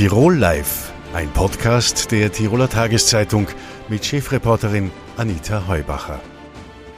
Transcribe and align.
Tirol 0.00 0.34
Live, 0.38 0.94
ein 1.12 1.30
Podcast 1.34 2.10
der 2.10 2.32
Tiroler 2.32 2.70
Tageszeitung 2.70 3.48
mit 3.90 4.02
Chefreporterin 4.02 4.90
Anita 5.18 5.68
Heubacher. 5.68 6.18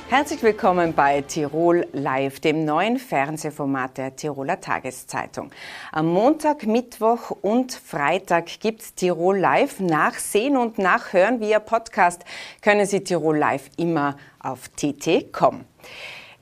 Herzlich 0.08 0.40
willkommen 0.44 0.94
bei 0.94 1.22
Tirol 1.22 1.88
Live, 1.92 2.38
dem 2.38 2.64
neuen 2.64 3.00
Fernsehformat 3.00 3.98
der 3.98 4.14
Tiroler 4.14 4.60
Tageszeitung. 4.60 5.50
Am 5.90 6.06
Montag, 6.06 6.64
Mittwoch 6.64 7.32
und 7.42 7.72
Freitag 7.72 8.60
gibt's 8.60 8.94
Tirol 8.94 9.36
Live. 9.36 9.80
Nachsehen 9.80 10.56
und 10.56 10.78
nachhören 10.78 11.40
via 11.40 11.58
Podcast 11.58 12.24
können 12.60 12.86
Sie 12.86 13.02
Tirol 13.02 13.36
Live 13.36 13.68
immer 13.78 14.16
auf 14.38 14.68
tt.com. 14.76 15.64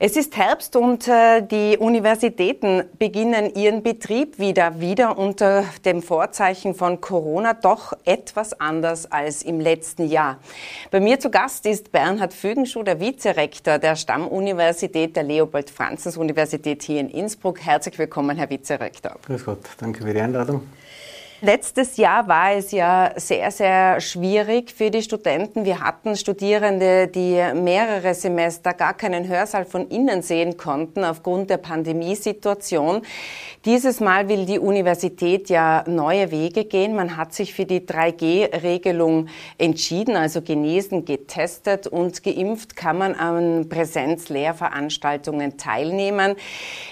Es 0.03 0.17
ist 0.17 0.35
Herbst 0.35 0.75
und 0.75 1.07
äh, 1.07 1.43
die 1.43 1.77
Universitäten 1.77 2.85
beginnen 2.97 3.53
ihren 3.53 3.83
Betrieb 3.83 4.39
wieder, 4.39 4.79
wieder 4.79 5.15
unter 5.15 5.63
dem 5.85 6.01
Vorzeichen 6.01 6.73
von 6.73 7.01
Corona, 7.01 7.53
doch 7.53 7.93
etwas 8.03 8.59
anders 8.59 9.11
als 9.11 9.43
im 9.43 9.59
letzten 9.59 10.09
Jahr. 10.09 10.39
Bei 10.89 10.99
mir 10.99 11.19
zu 11.19 11.29
Gast 11.29 11.67
ist 11.67 11.91
Bernhard 11.91 12.33
Fügenschuh, 12.33 12.81
der 12.81 12.99
Vizerektor 12.99 13.77
der 13.77 13.95
Stammuniversität 13.95 15.15
der 15.15 15.21
Leopold-Franzens-Universität 15.21 16.81
hier 16.81 16.99
in 16.99 17.09
Innsbruck. 17.11 17.59
Herzlich 17.63 17.99
willkommen, 17.99 18.35
Herr 18.37 18.49
Vizerektor. 18.49 19.17
Grüß 19.27 19.45
Gott, 19.45 19.59
danke 19.77 20.01
für 20.01 20.15
die 20.15 20.19
Einladung. 20.19 20.63
Letztes 21.43 21.97
Jahr 21.97 22.27
war 22.27 22.51
es 22.51 22.71
ja 22.71 23.13
sehr, 23.15 23.49
sehr 23.49 23.99
schwierig 23.99 24.69
für 24.69 24.91
die 24.91 25.01
Studenten. 25.01 25.65
Wir 25.65 25.79
hatten 25.79 26.15
Studierende, 26.15 27.07
die 27.07 27.41
mehrere 27.55 28.13
Semester 28.13 28.75
gar 28.75 28.93
keinen 28.93 29.27
Hörsaal 29.27 29.65
von 29.65 29.87
innen 29.87 30.21
sehen 30.21 30.55
konnten 30.55 31.03
aufgrund 31.03 31.49
der 31.49 31.57
Pandemiesituation. 31.57 33.01
Dieses 33.65 33.99
Mal 34.01 34.29
will 34.29 34.45
die 34.45 34.59
Universität 34.59 35.49
ja 35.49 35.83
neue 35.87 36.29
Wege 36.29 36.65
gehen. 36.65 36.95
Man 36.95 37.17
hat 37.17 37.33
sich 37.33 37.55
für 37.55 37.65
die 37.65 37.79
3G-Regelung 37.87 39.27
entschieden, 39.57 40.17
also 40.17 40.43
genesen, 40.43 41.05
getestet 41.05 41.87
und 41.87 42.21
geimpft 42.21 42.75
kann 42.75 42.99
man 42.99 43.15
an 43.15 43.67
Präsenzlehrveranstaltungen 43.67 45.57
teilnehmen. 45.57 46.35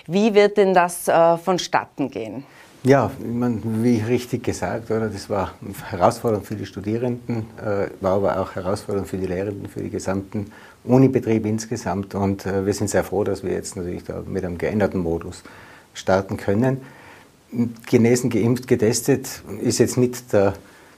Wie 0.08 0.34
wird 0.34 0.58
denn 0.58 0.74
das 0.74 1.08
äh, 1.08 1.38
vonstatten 1.38 2.10
gehen? 2.10 2.46
Ja, 2.84 3.12
meine, 3.22 3.60
wie 3.84 3.98
richtig 3.98 4.44
gesagt, 4.44 4.90
oder, 4.90 5.10
das 5.10 5.30
war 5.30 5.54
herausfordernd 5.90 6.46
für 6.46 6.56
die 6.56 6.66
Studierenden, 6.66 7.48
äh, 7.58 7.88
war 8.00 8.14
aber 8.14 8.40
auch 8.40 8.56
herausfordernd 8.56 9.06
für 9.06 9.18
die 9.18 9.26
Lehrenden, 9.26 9.68
für 9.68 9.82
den 9.82 9.92
gesamten 9.92 10.46
Unibetrieb 10.86 11.46
insgesamt. 11.46 12.16
Und 12.16 12.46
äh, 12.46 12.66
wir 12.66 12.74
sind 12.74 12.90
sehr 12.90 13.04
froh, 13.04 13.26
dass 13.26 13.44
wir 13.44 13.52
jetzt 13.52 13.76
natürlich 13.76 14.06
da 14.06 14.24
mit 14.26 14.46
einem 14.46 14.58
geänderten 14.58 15.02
Modus 15.02 15.44
starten 15.94 16.38
können. 16.38 16.78
Genesen, 17.86 18.30
geimpft, 18.30 18.68
getestet 18.68 19.44
ist 19.62 19.80
jetzt 19.80 19.98
nicht 19.98 20.32
der, 20.32 20.54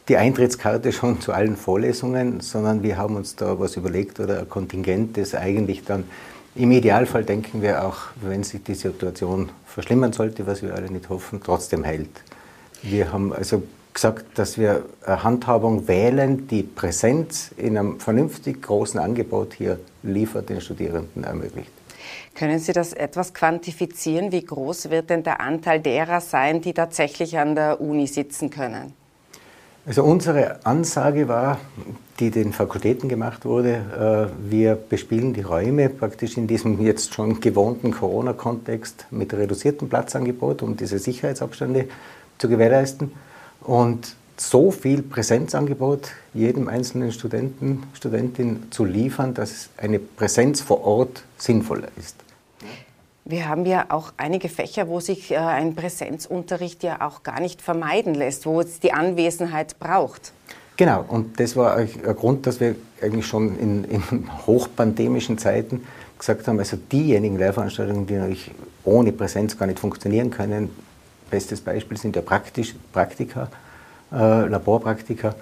die 0.07 0.17
Eintrittskarte 0.17 0.91
schon 0.91 1.19
zu 1.19 1.33
allen 1.33 1.55
Vorlesungen, 1.55 2.41
sondern 2.41 2.83
wir 2.83 2.97
haben 2.97 3.15
uns 3.15 3.35
da 3.35 3.59
was 3.59 3.75
überlegt 3.75 4.19
oder 4.19 4.41
ein 4.41 4.49
Kontingent, 4.49 5.17
das 5.17 5.33
eigentlich 5.33 5.83
dann 5.83 6.03
im 6.55 6.71
Idealfall 6.71 7.23
denken 7.23 7.61
wir 7.61 7.85
auch, 7.85 7.97
wenn 8.21 8.43
sich 8.43 8.63
die 8.63 8.75
Situation 8.75 9.49
verschlimmern 9.65 10.13
sollte, 10.13 10.45
was 10.47 10.61
wir 10.61 10.75
alle 10.75 10.91
nicht 10.91 11.09
hoffen, 11.09 11.41
trotzdem 11.43 11.83
hält. 11.83 12.09
Wir 12.81 13.13
haben 13.13 13.31
also 13.31 13.63
gesagt, 13.93 14.37
dass 14.37 14.57
wir 14.57 14.85
eine 15.05 15.23
Handhabung 15.23 15.87
wählen, 15.87 16.47
die 16.47 16.63
Präsenz 16.63 17.51
in 17.57 17.77
einem 17.77 17.99
vernünftig 17.99 18.61
großen 18.61 18.99
Angebot 18.99 19.53
hier 19.53 19.79
liefert, 20.03 20.49
den 20.49 20.61
Studierenden 20.61 21.23
ermöglicht. 21.23 21.71
Können 22.35 22.59
Sie 22.59 22.71
das 22.71 22.93
etwas 22.93 23.33
quantifizieren? 23.33 24.31
Wie 24.31 24.43
groß 24.43 24.89
wird 24.89 25.09
denn 25.09 25.23
der 25.23 25.41
Anteil 25.41 25.79
derer 25.79 26.21
sein, 26.21 26.61
die 26.61 26.73
tatsächlich 26.73 27.37
an 27.37 27.55
der 27.55 27.81
Uni 27.81 28.07
sitzen 28.07 28.49
können? 28.49 28.93
Also 29.83 30.03
unsere 30.03 30.63
Ansage 30.63 31.27
war, 31.27 31.59
die 32.19 32.29
den 32.29 32.53
Fakultäten 32.53 33.09
gemacht 33.09 33.45
wurde, 33.45 34.29
äh, 34.37 34.51
wir 34.51 34.75
bespielen 34.75 35.33
die 35.33 35.41
Räume 35.41 35.89
praktisch 35.89 36.37
in 36.37 36.45
diesem 36.45 36.79
jetzt 36.81 37.15
schon 37.15 37.39
gewohnten 37.39 37.91
Corona-Kontext 37.91 39.07
mit 39.09 39.33
reduziertem 39.33 39.89
Platzangebot, 39.89 40.61
um 40.61 40.77
diese 40.77 40.99
Sicherheitsabstände 40.99 41.87
zu 42.37 42.47
gewährleisten. 42.47 43.11
Und 43.61 44.15
so 44.37 44.69
viel 44.69 45.01
Präsenzangebot 45.01 46.09
jedem 46.33 46.67
einzelnen 46.67 47.11
Studenten, 47.11 47.83
Studentin 47.93 48.63
zu 48.69 48.85
liefern, 48.85 49.33
dass 49.33 49.69
eine 49.77 49.97
Präsenz 49.97 50.61
vor 50.61 50.85
Ort 50.85 51.23
sinnvoller 51.37 51.87
ist. 51.97 52.17
Wir 53.23 53.47
haben 53.47 53.65
ja 53.65 53.85
auch 53.89 54.13
einige 54.17 54.49
Fächer, 54.49 54.87
wo 54.87 54.99
sich 54.99 55.31
äh, 55.31 55.37
ein 55.37 55.75
Präsenzunterricht 55.75 56.83
ja 56.83 57.01
auch 57.01 57.23
gar 57.23 57.39
nicht 57.39 57.61
vermeiden 57.61 58.15
lässt, 58.15 58.45
wo 58.45 58.61
es 58.61 58.79
die 58.79 58.93
Anwesenheit 58.93 59.79
braucht. 59.79 60.33
Genau, 60.77 61.05
und 61.07 61.39
das 61.39 61.55
war 61.55 61.75
ein 61.75 61.89
Grund, 62.15 62.47
dass 62.47 62.59
wir 62.59 62.75
eigentlich 63.01 63.27
schon 63.27 63.59
in, 63.59 63.83
in 63.83 64.03
hochpandemischen 64.47 65.37
Zeiten 65.37 65.85
gesagt 66.17 66.47
haben, 66.47 66.59
also 66.59 66.77
diejenigen 66.77 67.37
Lehrveranstaltungen, 67.37 68.07
die 68.07 68.15
natürlich 68.15 68.51
ohne 68.83 69.11
Präsenz 69.11 69.57
gar 69.57 69.67
nicht 69.67 69.79
funktionieren 69.79 70.31
können, 70.31 70.69
bestes 71.29 71.61
Beispiel 71.61 71.97
sind 71.97 72.15
ja 72.15 72.21
Praktisch, 72.21 72.75
Praktika, 72.91 73.49
äh, 74.11 74.47
Laborpraktika, 74.47 75.35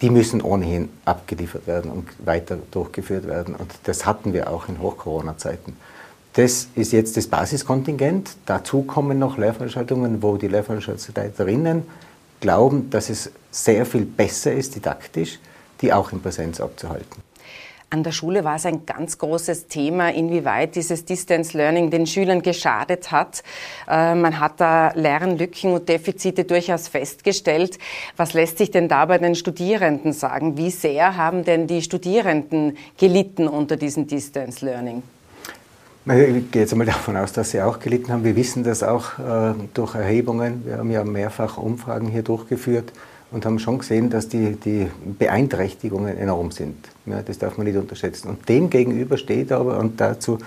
die 0.00 0.10
müssen 0.10 0.42
ohnehin 0.42 0.88
abgeliefert 1.04 1.66
werden 1.66 1.90
und 1.90 2.08
weiter 2.24 2.58
durchgeführt 2.70 3.26
werden. 3.26 3.54
Und 3.54 3.70
das 3.84 4.04
hatten 4.04 4.32
wir 4.32 4.50
auch 4.50 4.68
in 4.68 4.80
Hoch-Corona-Zeiten. 4.80 5.76
Das 6.34 6.68
ist 6.74 6.92
jetzt 6.92 7.16
das 7.16 7.26
Basiskontingent. 7.26 8.36
Dazu 8.46 8.82
kommen 8.82 9.18
noch 9.18 9.36
Lehrveranstaltungen, 9.36 10.22
wo 10.22 10.36
die 10.38 10.48
Lehrveranstaltungsleiterinnen 10.48 11.82
glauben, 12.40 12.88
dass 12.90 13.10
es 13.10 13.30
sehr 13.50 13.84
viel 13.84 14.06
besser 14.06 14.52
ist, 14.52 14.74
didaktisch, 14.74 15.38
die 15.82 15.92
auch 15.92 16.10
in 16.12 16.22
Präsenz 16.22 16.60
abzuhalten. 16.60 17.22
An 17.90 18.02
der 18.02 18.12
Schule 18.12 18.42
war 18.42 18.56
es 18.56 18.64
ein 18.64 18.86
ganz 18.86 19.18
großes 19.18 19.66
Thema, 19.66 20.08
inwieweit 20.08 20.76
dieses 20.76 21.04
Distance 21.04 21.54
Learning 21.54 21.90
den 21.90 22.06
Schülern 22.06 22.40
geschadet 22.40 23.12
hat. 23.12 23.42
Äh, 23.86 24.14
man 24.14 24.40
hat 24.40 24.58
da 24.58 24.92
Lernlücken 24.94 25.74
und 25.74 25.90
Defizite 25.90 26.44
durchaus 26.44 26.88
festgestellt. 26.88 27.78
Was 28.16 28.32
lässt 28.32 28.56
sich 28.56 28.70
denn 28.70 28.88
da 28.88 29.04
bei 29.04 29.18
den 29.18 29.34
Studierenden 29.34 30.14
sagen? 30.14 30.56
Wie 30.56 30.70
sehr 30.70 31.18
haben 31.18 31.44
denn 31.44 31.66
die 31.66 31.82
Studierenden 31.82 32.78
gelitten 32.96 33.46
unter 33.46 33.76
diesem 33.76 34.06
Distance 34.06 34.64
Learning? 34.64 35.02
Ich 36.04 36.50
gehe 36.50 36.62
jetzt 36.62 36.72
einmal 36.72 36.88
davon 36.88 37.16
aus, 37.16 37.32
dass 37.32 37.52
Sie 37.52 37.62
auch 37.62 37.78
gelitten 37.78 38.10
haben. 38.10 38.24
Wir 38.24 38.34
wissen 38.34 38.64
das 38.64 38.82
auch 38.82 39.20
äh, 39.20 39.54
durch 39.72 39.94
Erhebungen. 39.94 40.62
Wir 40.66 40.78
haben 40.78 40.90
ja 40.90 41.04
mehrfach 41.04 41.58
Umfragen 41.58 42.08
hier 42.08 42.24
durchgeführt 42.24 42.92
und 43.30 43.46
haben 43.46 43.60
schon 43.60 43.78
gesehen, 43.78 44.10
dass 44.10 44.28
die, 44.28 44.56
die 44.56 44.88
Beeinträchtigungen 45.16 46.18
enorm 46.18 46.50
sind. 46.50 46.88
Ja, 47.06 47.22
das 47.22 47.38
darf 47.38 47.56
man 47.56 47.68
nicht 47.68 47.76
unterschätzen. 47.76 48.30
Und 48.30 48.48
dem 48.48 48.68
gegenüber 48.68 49.16
steht 49.16 49.52
aber, 49.52 49.78
und 49.78 50.00
dazu 50.00 50.38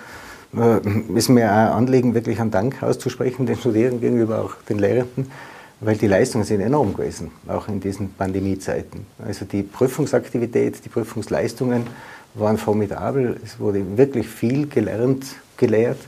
äh, 0.58 0.82
ist 1.16 1.30
mir 1.30 1.50
ein 1.50 1.70
Anliegen, 1.70 2.14
wirklich 2.14 2.42
einen 2.42 2.52
Dank 2.52 2.84
auszusprechen, 2.84 3.46
den 3.46 3.56
Studierenden 3.56 4.02
gegenüber, 4.02 4.42
auch 4.42 4.56
den 4.68 4.80
Lehrenden, 4.80 5.32
weil 5.80 5.96
die 5.96 6.08
Leistungen 6.08 6.44
sind 6.44 6.60
enorm 6.60 6.94
gewesen, 6.94 7.32
auch 7.48 7.70
in 7.70 7.80
diesen 7.80 8.12
Pandemiezeiten. 8.12 9.06
Also 9.26 9.46
die 9.46 9.64
Prüfungsaktivität, 9.64 10.84
die 10.84 10.90
Prüfungsleistungen 10.90 11.84
waren 12.36 12.58
formidabel. 12.58 13.38
Es 13.44 13.60
wurde 13.60 13.98
wirklich 13.98 14.28
viel 14.28 14.68
gelernt, 14.68 15.26
gelehrt. 15.58 16.00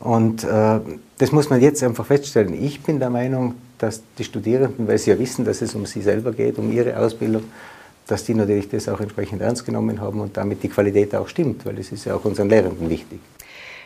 Und 0.00 0.44
äh, 0.44 0.80
das 1.18 1.32
muss 1.32 1.50
man 1.50 1.60
jetzt 1.60 1.82
einfach 1.82 2.06
feststellen. 2.06 2.54
Ich 2.60 2.82
bin 2.82 2.98
der 2.98 3.10
Meinung, 3.10 3.54
dass 3.78 4.02
die 4.18 4.24
Studierenden, 4.24 4.88
weil 4.88 4.98
sie 4.98 5.10
ja 5.10 5.18
wissen, 5.18 5.44
dass 5.44 5.62
es 5.62 5.74
um 5.74 5.86
sie 5.86 6.02
selber 6.02 6.32
geht, 6.32 6.58
um 6.58 6.72
ihre 6.72 6.96
Ausbildung, 6.96 7.44
dass 8.06 8.24
die 8.24 8.34
natürlich 8.34 8.68
das 8.68 8.88
auch 8.88 9.00
entsprechend 9.00 9.42
ernst 9.42 9.64
genommen 9.64 10.00
haben 10.00 10.20
und 10.20 10.36
damit 10.36 10.62
die 10.62 10.68
Qualität 10.68 11.14
auch 11.14 11.28
stimmt, 11.28 11.64
weil 11.64 11.78
es 11.78 11.92
ist 11.92 12.04
ja 12.04 12.14
auch 12.14 12.24
unseren 12.24 12.48
Lehrenden 12.48 12.88
wichtig. 12.90 13.20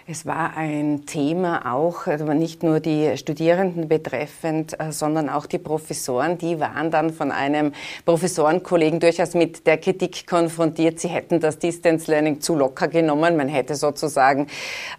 Es 0.08 0.24
war 0.24 0.56
ein 0.56 1.04
Thema 1.04 1.74
auch, 1.74 2.06
also 2.06 2.26
nicht 2.26 2.62
nur 2.62 2.78
die 2.78 3.16
Studierenden 3.16 3.88
betreffend, 3.88 4.78
äh, 4.78 4.92
sondern 4.92 5.28
auch 5.28 5.46
die 5.46 5.58
Professoren. 5.58 6.38
Die 6.38 6.60
waren 6.60 6.92
dann 6.92 7.12
von 7.12 7.32
einem 7.32 7.72
Professorenkollegen 8.04 9.00
durchaus 9.00 9.34
mit 9.34 9.66
der 9.66 9.78
Kritik 9.78 10.28
konfrontiert, 10.28 11.00
sie 11.00 11.08
hätten 11.08 11.40
das 11.40 11.58
Distance 11.58 12.08
Learning 12.08 12.40
zu 12.40 12.54
locker 12.54 12.86
genommen. 12.86 13.36
Man 13.36 13.48
hätte 13.48 13.74
sozusagen 13.74 14.46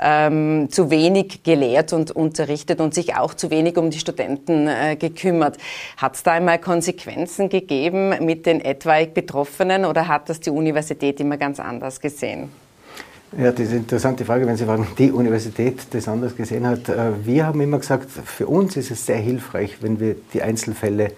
ähm, 0.01 0.67
zu 0.71 0.89
wenig 0.89 1.41
gelehrt 1.41 1.93
und 1.93 2.11
unterrichtet 2.11 2.81
und 2.81 2.93
sich 2.93 3.15
auch 3.15 3.33
zu 3.33 3.49
wenig 3.49 3.77
um 3.77 3.91
die 3.91 3.99
Studenten 3.99 4.67
äh, 4.67 4.97
gekümmert. 4.97 5.57
Hat 5.95 6.15
es 6.15 6.23
da 6.23 6.33
einmal 6.33 6.59
Konsequenzen 6.59 7.47
gegeben 7.47 8.25
mit 8.25 8.45
den 8.45 8.59
etwaig 8.59 9.13
Betroffenen 9.13 9.85
oder 9.85 10.09
hat 10.09 10.27
das 10.27 10.41
die 10.41 10.49
Universität 10.49 11.21
immer 11.21 11.37
ganz 11.37 11.61
anders 11.61 12.01
gesehen? 12.01 12.66
Ja, 13.37 13.51
das 13.51 13.59
ist 13.59 13.69
eine 13.69 13.81
interessante 13.81 14.25
Frage, 14.25 14.47
wenn 14.47 14.57
Sie 14.57 14.65
fragen, 14.65 14.87
die 14.97 15.11
Universität 15.11 15.85
das 15.91 16.07
anders 16.07 16.35
gesehen 16.35 16.65
hat. 16.65 16.89
Äh, 16.89 17.23
wir 17.23 17.45
haben 17.45 17.61
immer 17.61 17.77
gesagt, 17.77 18.09
für 18.09 18.47
uns 18.47 18.75
ist 18.77 18.89
es 18.89 19.05
sehr 19.05 19.17
hilfreich, 19.17 19.77
wenn 19.81 19.99
wir 19.99 20.15
die 20.33 20.41
Einzelfälle 20.41 21.11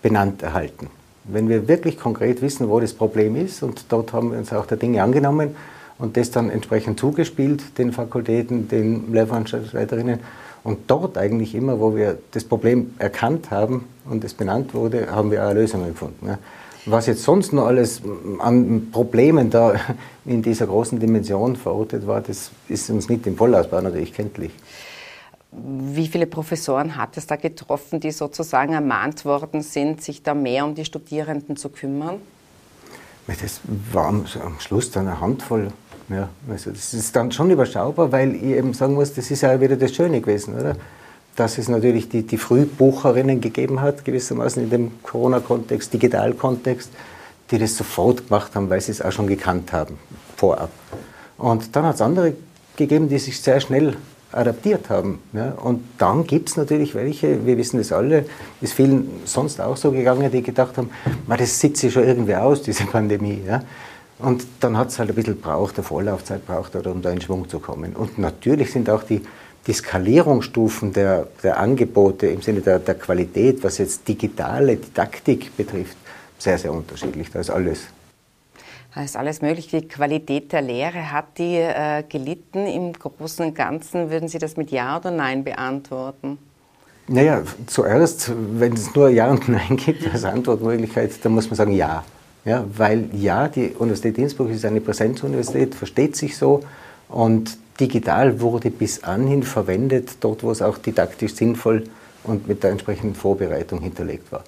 benannt 0.00 0.42
erhalten. 0.42 0.88
Wenn 1.24 1.50
wir 1.50 1.68
wirklich 1.68 1.98
konkret 1.98 2.40
wissen, 2.40 2.70
wo 2.70 2.80
das 2.80 2.94
Problem 2.94 3.36
ist, 3.36 3.62
und 3.62 3.84
dort 3.90 4.14
haben 4.14 4.32
wir 4.32 4.38
uns 4.38 4.54
auch 4.54 4.64
der 4.64 4.78
Dinge 4.78 5.02
angenommen 5.02 5.54
und 5.98 6.16
das 6.16 6.30
dann 6.30 6.48
entsprechend 6.48 6.98
zugespielt, 6.98 7.76
den 7.76 7.92
Fakultäten, 7.92 8.68
den 8.68 9.12
Lehrveranstaltungsleiterinnen. 9.12 10.20
Und 10.64 10.78
dort 10.86 11.18
eigentlich 11.18 11.54
immer, 11.54 11.78
wo 11.78 11.94
wir 11.94 12.16
das 12.30 12.44
Problem 12.44 12.94
erkannt 12.98 13.50
haben 13.50 13.84
und 14.08 14.24
es 14.24 14.32
benannt 14.32 14.72
wurde, 14.72 15.10
haben 15.10 15.30
wir 15.30 15.46
auch 15.46 15.52
Lösungen 15.52 15.88
gefunden. 15.88 16.38
Was 16.88 17.06
jetzt 17.06 17.24
sonst 17.24 17.52
noch 17.52 17.66
alles 17.66 18.00
an 18.38 18.90
Problemen 18.92 19.50
da 19.50 19.74
in 20.24 20.40
dieser 20.40 20.68
großen 20.68 21.00
Dimension 21.00 21.56
verortet 21.56 22.06
war, 22.06 22.20
das 22.20 22.52
ist 22.68 22.88
uns 22.90 23.08
nicht 23.08 23.26
im 23.26 23.36
Vollausbau 23.36 23.80
natürlich 23.80 24.12
kenntlich. 24.12 24.52
Wie 25.50 26.06
viele 26.06 26.26
Professoren 26.26 26.96
hat 26.96 27.16
es 27.16 27.26
da 27.26 27.34
getroffen, 27.34 27.98
die 27.98 28.12
sozusagen 28.12 28.72
ermahnt 28.72 29.24
worden 29.24 29.62
sind, 29.62 30.02
sich 30.02 30.22
da 30.22 30.34
mehr 30.34 30.64
um 30.64 30.76
die 30.76 30.84
Studierenden 30.84 31.56
zu 31.56 31.70
kümmern? 31.70 32.20
Das 33.26 33.60
war 33.92 34.06
am, 34.06 34.24
Schluss 34.60 34.90
dann 34.92 35.08
eine 35.08 35.20
Handvoll. 35.20 35.72
Ja, 36.08 36.28
also 36.48 36.70
das 36.70 36.94
ist 36.94 37.16
dann 37.16 37.32
schon 37.32 37.50
überschaubar, 37.50 38.12
weil 38.12 38.36
ich 38.36 38.42
eben 38.42 38.74
sagen 38.74 38.94
muss, 38.94 39.12
das 39.12 39.28
ist 39.32 39.40
ja 39.40 39.60
wieder 39.60 39.76
das 39.76 39.92
Schöne 39.92 40.20
gewesen, 40.20 40.54
oder? 40.54 40.76
Dass 41.36 41.58
es 41.58 41.68
natürlich 41.68 42.08
die, 42.08 42.22
die 42.22 42.38
Frühbucherinnen 42.38 43.40
gegeben 43.40 43.80
hat, 43.80 44.04
gewissermaßen 44.04 44.62
in 44.64 44.70
dem 44.70 45.02
Corona-Kontext, 45.02 45.92
Digital-Kontext, 45.92 46.90
die 47.50 47.58
das 47.58 47.76
sofort 47.76 48.28
gemacht 48.28 48.54
haben, 48.54 48.70
weil 48.70 48.80
sie 48.80 48.92
es 48.92 49.02
auch 49.02 49.12
schon 49.12 49.26
gekannt 49.26 49.72
haben, 49.72 49.98
vorab. 50.36 50.70
Und 51.38 51.76
dann 51.76 51.84
hat 51.84 51.96
es 51.96 52.00
andere 52.00 52.34
gegeben, 52.76 53.08
die 53.08 53.18
sich 53.18 53.40
sehr 53.40 53.60
schnell 53.60 53.96
adaptiert 54.32 54.90
haben. 54.90 55.20
Ja. 55.32 55.52
Und 55.52 55.82
dann 55.98 56.26
gibt 56.26 56.48
es 56.48 56.56
natürlich 56.56 56.94
welche, 56.94 57.46
wir 57.46 57.56
wissen 57.56 57.78
das 57.78 57.92
alle, 57.92 58.26
ist 58.60 58.74
vielen 58.74 59.08
sonst 59.24 59.60
auch 59.60 59.76
so 59.76 59.92
gegangen, 59.92 60.30
die 60.30 60.42
gedacht 60.42 60.76
haben, 60.76 60.90
das 61.28 61.60
sieht 61.60 61.76
sich 61.76 61.92
schon 61.92 62.04
irgendwie 62.04 62.34
aus, 62.34 62.62
diese 62.62 62.84
Pandemie. 62.84 63.40
Ja. 63.46 63.62
Und 64.18 64.46
dann 64.60 64.78
hat 64.78 64.88
es 64.88 64.98
halt 64.98 65.10
ein 65.10 65.14
bisschen 65.14 65.40
braucht, 65.40 65.76
eine 65.76 65.84
Vorlaufzeit 65.84 66.46
braucht, 66.46 66.74
um 66.74 67.02
da 67.02 67.10
in 67.10 67.20
Schwung 67.20 67.48
zu 67.48 67.60
kommen. 67.60 67.94
Und 67.94 68.18
natürlich 68.18 68.72
sind 68.72 68.88
auch 68.88 69.02
die, 69.02 69.22
die 69.66 69.72
Skalierungsstufen 69.72 70.92
der, 70.92 71.26
der 71.42 71.58
Angebote 71.58 72.28
im 72.28 72.42
Sinne 72.42 72.60
der, 72.60 72.78
der 72.78 72.94
Qualität, 72.94 73.64
was 73.64 73.78
jetzt 73.78 74.06
digitale 74.06 74.76
Didaktik 74.76 75.56
betrifft, 75.56 75.96
sehr, 76.38 76.58
sehr 76.58 76.72
unterschiedlich. 76.72 77.30
Da 77.30 77.40
ist 77.40 77.50
alles 77.50 77.88
da 78.94 79.02
ist 79.02 79.14
alles 79.14 79.42
möglich. 79.42 79.68
Die 79.68 79.86
Qualität 79.86 80.54
der 80.54 80.62
Lehre, 80.62 81.12
hat 81.12 81.36
die 81.36 81.56
äh, 81.56 82.02
gelitten 82.08 82.66
im 82.66 82.94
Großen 82.94 83.44
und 83.44 83.54
Ganzen? 83.54 84.10
Würden 84.10 84.26
Sie 84.26 84.38
das 84.38 84.56
mit 84.56 84.70
Ja 84.70 84.96
oder 84.96 85.10
Nein 85.10 85.44
beantworten? 85.44 86.38
Naja, 87.06 87.42
zuerst, 87.66 88.32
wenn 88.58 88.72
es 88.72 88.94
nur 88.94 89.10
Ja 89.10 89.30
und 89.30 89.50
Nein 89.50 89.76
gibt 89.76 90.10
als 90.10 90.24
Antwortmöglichkeit, 90.24 91.10
dann 91.22 91.32
muss 91.32 91.46
man 91.50 91.56
sagen 91.56 91.72
Ja. 91.72 92.04
ja. 92.46 92.64
Weil 92.74 93.10
ja, 93.12 93.48
die 93.48 93.74
Universität 93.78 94.16
Innsbruck 94.16 94.48
ist 94.48 94.64
eine 94.64 94.80
Präsenzuniversität, 94.80 95.74
versteht 95.74 96.16
sich 96.16 96.34
so 96.34 96.62
und 97.10 97.58
digital 97.76 98.40
wurde 98.40 98.70
bis 98.70 99.04
anhin 99.04 99.42
verwendet, 99.42 100.16
dort 100.20 100.42
wo 100.42 100.50
es 100.50 100.62
auch 100.62 100.78
didaktisch 100.78 101.34
sinnvoll 101.34 101.84
und 102.24 102.48
mit 102.48 102.62
der 102.62 102.70
entsprechenden 102.70 103.14
Vorbereitung 103.14 103.80
hinterlegt 103.80 104.32
war. 104.32 104.44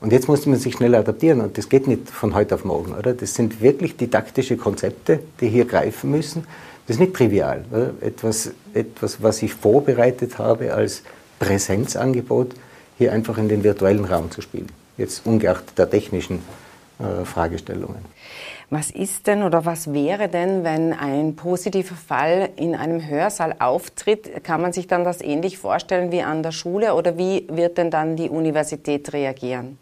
Und 0.00 0.12
jetzt 0.12 0.26
muss 0.26 0.46
man 0.46 0.58
sich 0.58 0.74
schnell 0.74 0.94
adaptieren 0.96 1.40
und 1.40 1.56
das 1.56 1.68
geht 1.68 1.86
nicht 1.86 2.10
von 2.10 2.34
heute 2.34 2.56
auf 2.56 2.64
morgen, 2.64 2.92
oder? 2.92 3.14
Das 3.14 3.34
sind 3.34 3.60
wirklich 3.60 3.96
didaktische 3.96 4.56
Konzepte, 4.56 5.20
die 5.40 5.48
hier 5.48 5.64
greifen 5.64 6.10
müssen. 6.10 6.44
Das 6.86 6.96
ist 6.96 7.00
nicht 7.00 7.14
trivial. 7.14 7.64
Oder? 7.70 7.92
Etwas, 8.00 8.50
etwas, 8.74 9.22
was 9.22 9.42
ich 9.42 9.54
vorbereitet 9.54 10.38
habe 10.38 10.74
als 10.74 11.02
Präsenzangebot, 11.38 12.54
hier 12.98 13.12
einfach 13.12 13.38
in 13.38 13.48
den 13.48 13.62
virtuellen 13.62 14.04
Raum 14.04 14.30
zu 14.32 14.40
spielen. 14.40 14.68
Jetzt 14.96 15.24
ungeachtet 15.24 15.78
der 15.78 15.88
technischen 15.88 16.40
äh, 17.02 17.24
Fragestellungen. 17.24 18.04
Was 18.70 18.90
ist 18.90 19.26
denn 19.26 19.42
oder 19.42 19.66
was 19.66 19.92
wäre 19.92 20.28
denn, 20.28 20.64
wenn 20.64 20.94
ein 20.94 21.36
positiver 21.36 21.94
Fall 21.94 22.48
in 22.56 22.74
einem 22.74 23.06
Hörsaal 23.06 23.56
auftritt? 23.58 24.44
Kann 24.44 24.62
man 24.62 24.72
sich 24.72 24.86
dann 24.86 25.04
das 25.04 25.20
ähnlich 25.20 25.58
vorstellen 25.58 26.10
wie 26.10 26.22
an 26.22 26.42
der 26.42 26.52
Schule 26.52 26.94
oder 26.94 27.18
wie 27.18 27.46
wird 27.50 27.76
denn 27.76 27.90
dann 27.90 28.16
die 28.16 28.30
Universität 28.30 29.12
reagieren? 29.12 29.76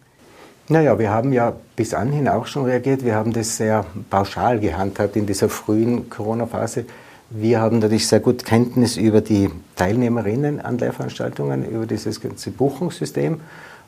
Naja, 0.68 0.98
wir 0.98 1.10
haben 1.10 1.32
ja 1.32 1.52
bis 1.76 1.94
anhin 1.94 2.28
auch 2.28 2.46
schon 2.46 2.64
reagiert. 2.64 3.04
Wir 3.04 3.14
haben 3.14 3.32
das 3.32 3.56
sehr 3.56 3.84
pauschal 4.08 4.58
gehandhabt 4.58 5.14
in 5.16 5.26
dieser 5.26 5.48
frühen 5.48 6.10
Corona-Phase. 6.10 6.84
Wir 7.30 7.60
haben 7.60 7.78
natürlich 7.78 8.08
sehr 8.08 8.18
gut 8.18 8.44
Kenntnis 8.44 8.96
über 8.96 9.20
die 9.20 9.50
Teilnehmerinnen 9.76 10.60
an 10.60 10.78
Lehrveranstaltungen, 10.78 11.64
über 11.64 11.86
dieses 11.86 12.20
ganze 12.20 12.50
Buchungssystem 12.50 13.40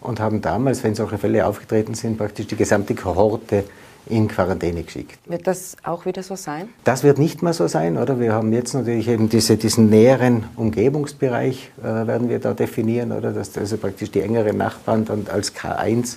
und 0.03 0.21
haben 0.21 0.41
damals, 0.41 0.83
wenn 0.85 0.95
solche 0.95 1.19
Fälle 1.19 1.47
aufgetreten 1.47 1.95
sind, 1.95 2.19
praktisch 2.19 2.47
die 2.47 2.57
gesamte 2.57 2.95
Kohorte 2.95 3.65
in 4.07 4.29
Quarantäne 4.29 4.83
geschickt. 4.83 5.19
Wird 5.27 5.47
das 5.47 5.77
auch 5.85 6.07
wieder 6.07 6.23
so 6.23 6.35
sein? 6.35 6.69
Das 6.85 7.05
wird 7.05 7.19
nicht 7.19 7.43
mehr 7.43 7.53
so 7.53 7.69
sein, 7.69 7.97
oder? 7.97 8.19
Wir 8.19 8.33
haben 8.33 8.53
jetzt 8.53 8.75
natürlich 8.75 9.09
eben 9.09 9.29
diese, 9.29 9.57
diesen 9.57 9.91
näheren 9.91 10.45
Umgebungsbereich, 10.57 11.71
äh, 11.81 11.85
werden 11.85 12.29
wir 12.29 12.41
da 12.41 12.53
definieren, 12.53 13.13
oder? 13.13 13.33
Dass 13.33 13.57
also 13.57 13.77
praktisch 13.77 14.11
die 14.11 14.21
engeren 14.21 14.57
Nachbarn 14.57 15.05
dann 15.05 15.27
als 15.33 15.55
K1 15.55 16.17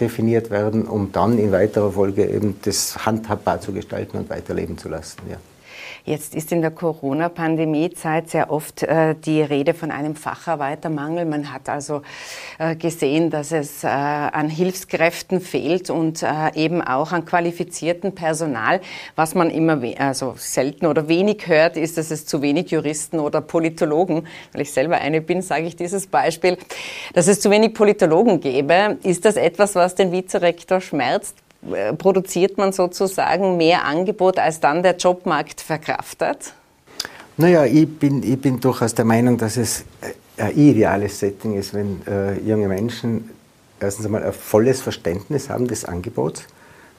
definiert 0.00 0.50
werden, 0.50 0.86
um 0.86 1.12
dann 1.12 1.38
in 1.38 1.52
weiterer 1.52 1.92
Folge 1.92 2.26
eben 2.26 2.58
das 2.62 3.04
handhabbar 3.06 3.60
zu 3.60 3.72
gestalten 3.72 4.16
und 4.16 4.30
weiterleben 4.30 4.78
zu 4.78 4.88
lassen. 4.88 5.18
Ja. 5.30 5.36
Jetzt 6.04 6.34
ist 6.34 6.50
in 6.52 6.62
der 6.62 6.70
Corona-Pandemie-Zeit 6.70 8.30
sehr 8.30 8.50
oft 8.50 8.82
äh, 8.82 9.14
die 9.14 9.42
Rede 9.42 9.74
von 9.74 9.90
einem 9.90 10.16
Facharbeitermangel. 10.16 11.24
Man 11.24 11.52
hat 11.52 11.68
also 11.68 12.02
äh, 12.58 12.74
gesehen, 12.76 13.30
dass 13.30 13.52
es 13.52 13.84
äh, 13.84 13.88
an 13.88 14.48
Hilfskräften 14.48 15.40
fehlt 15.40 15.90
und 15.90 16.22
äh, 16.22 16.54
eben 16.54 16.80
auch 16.82 17.12
an 17.12 17.24
qualifiziertem 17.24 18.14
Personal. 18.14 18.80
Was 19.14 19.34
man 19.34 19.50
immer 19.50 19.80
also 19.98 20.34
selten 20.36 20.86
oder 20.86 21.08
wenig 21.08 21.46
hört, 21.46 21.76
ist, 21.76 21.98
dass 21.98 22.10
es 22.10 22.26
zu 22.26 22.42
wenig 22.42 22.70
Juristen 22.70 23.20
oder 23.20 23.40
Politologen, 23.40 24.26
weil 24.52 24.62
ich 24.62 24.72
selber 24.72 24.98
eine 24.98 25.20
bin, 25.20 25.42
sage 25.42 25.66
ich 25.66 25.76
dieses 25.76 26.06
Beispiel, 26.06 26.56
dass 27.12 27.28
es 27.28 27.40
zu 27.40 27.50
wenig 27.50 27.74
Politologen 27.74 28.40
gäbe. 28.40 28.98
Ist 29.02 29.24
das 29.24 29.36
etwas, 29.36 29.74
was 29.74 29.94
den 29.94 30.12
Vizerektor 30.12 30.80
schmerzt? 30.80 31.36
Äh, 31.72 31.92
produziert 31.92 32.56
man 32.56 32.72
sozusagen 32.72 33.56
mehr 33.56 33.84
Angebot, 33.84 34.38
als 34.38 34.60
dann 34.60 34.82
der 34.82 34.96
Jobmarkt 34.96 35.60
verkraftet? 35.60 36.54
Naja, 37.36 37.64
ich 37.64 37.88
bin, 37.88 38.22
ich 38.22 38.40
bin 38.40 38.60
durchaus 38.60 38.94
der 38.94 39.04
Meinung, 39.04 39.36
dass 39.36 39.56
es 39.56 39.84
ein 40.36 40.56
ideales 40.56 41.18
Setting 41.18 41.56
ist, 41.58 41.74
wenn 41.74 42.00
äh, 42.06 42.38
junge 42.40 42.68
Menschen 42.68 43.30
erstens 43.78 44.06
einmal 44.06 44.22
ein 44.22 44.32
volles 44.32 44.80
Verständnis 44.80 45.48
haben 45.48 45.66
des 45.66 45.84
Angebots. 45.84 46.44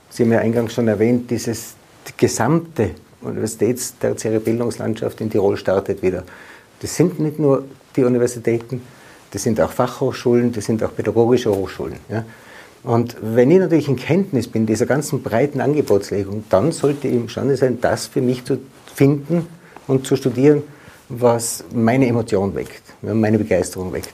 Sie 0.09 0.23
haben 0.23 0.31
ja 0.31 0.39
eingangs 0.39 0.73
schon 0.73 0.87
erwähnt, 0.87 1.29
dieses 1.29 1.75
die 2.07 2.13
gesamte 2.17 2.91
universitätstertiäre 3.21 4.39
Bildungslandschaft 4.39 5.21
in 5.21 5.29
Tirol 5.29 5.57
startet 5.57 6.01
wieder. 6.01 6.23
Das 6.79 6.95
sind 6.95 7.19
nicht 7.19 7.39
nur 7.39 7.65
die 7.95 8.03
Universitäten, 8.03 8.81
das 9.31 9.43
sind 9.43 9.61
auch 9.61 9.71
Fachhochschulen, 9.71 10.51
das 10.51 10.65
sind 10.65 10.83
auch 10.83 10.95
pädagogische 10.95 11.51
Hochschulen. 11.51 11.97
Ja. 12.09 12.25
Und 12.83 13.15
wenn 13.21 13.51
ich 13.51 13.59
natürlich 13.59 13.87
in 13.87 13.95
Kenntnis 13.95 14.47
bin 14.47 14.65
dieser 14.65 14.85
ganzen 14.85 15.21
breiten 15.21 15.61
Angebotslegung, 15.61 16.45
dann 16.49 16.71
sollte 16.71 17.07
ich 17.07 17.13
imstande 17.13 17.55
sein, 17.55 17.79
das 17.79 18.07
für 18.07 18.21
mich 18.21 18.43
zu 18.43 18.57
finden 18.93 19.47
und 19.87 20.07
zu 20.07 20.15
studieren, 20.15 20.63
was 21.09 21.63
meine 21.73 22.07
Emotion 22.07 22.55
weckt, 22.55 22.81
meine 23.01 23.37
Begeisterung 23.37 23.93
weckt. 23.93 24.09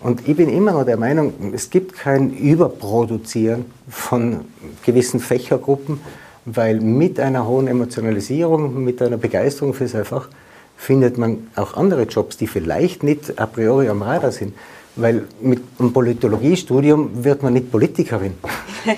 Und 0.00 0.28
ich 0.28 0.36
bin 0.36 0.48
immer 0.48 0.72
noch 0.72 0.84
der 0.84 0.96
Meinung, 0.96 1.32
es 1.54 1.70
gibt 1.70 1.94
kein 1.94 2.30
Überproduzieren 2.30 3.64
von 3.88 4.42
gewissen 4.84 5.20
Fächergruppen, 5.20 6.00
weil 6.44 6.80
mit 6.80 7.18
einer 7.18 7.46
hohen 7.46 7.66
Emotionalisierung, 7.66 8.84
mit 8.84 9.02
einer 9.02 9.16
Begeisterung 9.16 9.74
für 9.74 9.88
sein 9.88 10.04
Fach, 10.04 10.28
findet 10.76 11.18
man 11.18 11.48
auch 11.56 11.74
andere 11.74 12.02
Jobs, 12.02 12.36
die 12.36 12.46
vielleicht 12.46 13.02
nicht 13.02 13.38
a 13.40 13.46
priori 13.46 13.88
am 13.88 14.02
Radar 14.02 14.30
sind. 14.30 14.54
Weil 14.96 15.24
mit 15.40 15.62
einem 15.78 15.92
Politologiestudium 15.92 17.22
wird 17.22 17.42
man 17.42 17.52
nicht 17.52 17.70
Politikerin. 17.70 18.34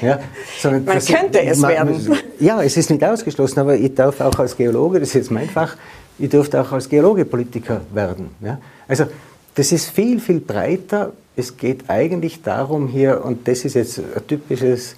Ja, 0.02 0.20
man 0.64 0.84
könnte 0.84 1.40
es 1.40 1.60
man, 1.60 1.70
werden. 1.70 2.18
Ja, 2.40 2.62
es 2.62 2.76
ist 2.76 2.90
nicht 2.90 3.02
ausgeschlossen, 3.02 3.60
aber 3.60 3.74
ich 3.74 3.94
darf 3.94 4.20
auch 4.20 4.38
als 4.38 4.54
Geologe, 4.54 5.00
das 5.00 5.08
ist 5.08 5.14
jetzt 5.14 5.30
mein 5.30 5.48
Fach, 5.48 5.76
ich 6.18 6.28
dürfte 6.28 6.60
auch 6.60 6.72
als 6.72 6.90
Geologe 6.90 7.24
Politiker 7.24 7.80
werden. 7.94 8.28
Ja? 8.42 8.60
Also 8.86 9.06
das 9.54 9.72
ist 9.72 9.88
viel, 9.88 10.20
viel 10.20 10.40
breiter. 10.40 11.12
Es 11.36 11.56
geht 11.56 11.88
eigentlich 11.88 12.42
darum 12.42 12.86
hier, 12.86 13.24
und 13.24 13.48
das 13.48 13.64
ist 13.64 13.74
jetzt 13.74 13.98
ein 13.98 14.26
typisches 14.26 14.94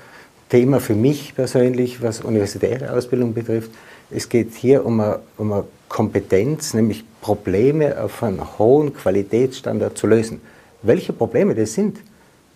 Thema 0.48 0.80
für 0.80 0.96
mich 0.96 1.34
persönlich, 1.36 2.02
was 2.02 2.20
universitäre 2.20 2.92
Ausbildung 2.92 3.32
betrifft, 3.32 3.70
es 4.10 4.28
geht 4.28 4.54
hier 4.54 4.84
um 4.84 5.00
eine, 5.00 5.20
um 5.36 5.52
eine 5.52 5.64
Kompetenz, 5.88 6.74
nämlich 6.74 7.04
Probleme 7.20 8.00
auf 8.02 8.22
einen 8.22 8.58
hohen 8.58 8.92
Qualitätsstandard 8.92 9.96
zu 9.96 10.06
lösen. 10.06 10.40
Welche 10.82 11.12
Probleme 11.12 11.54
das 11.54 11.74
sind? 11.74 11.98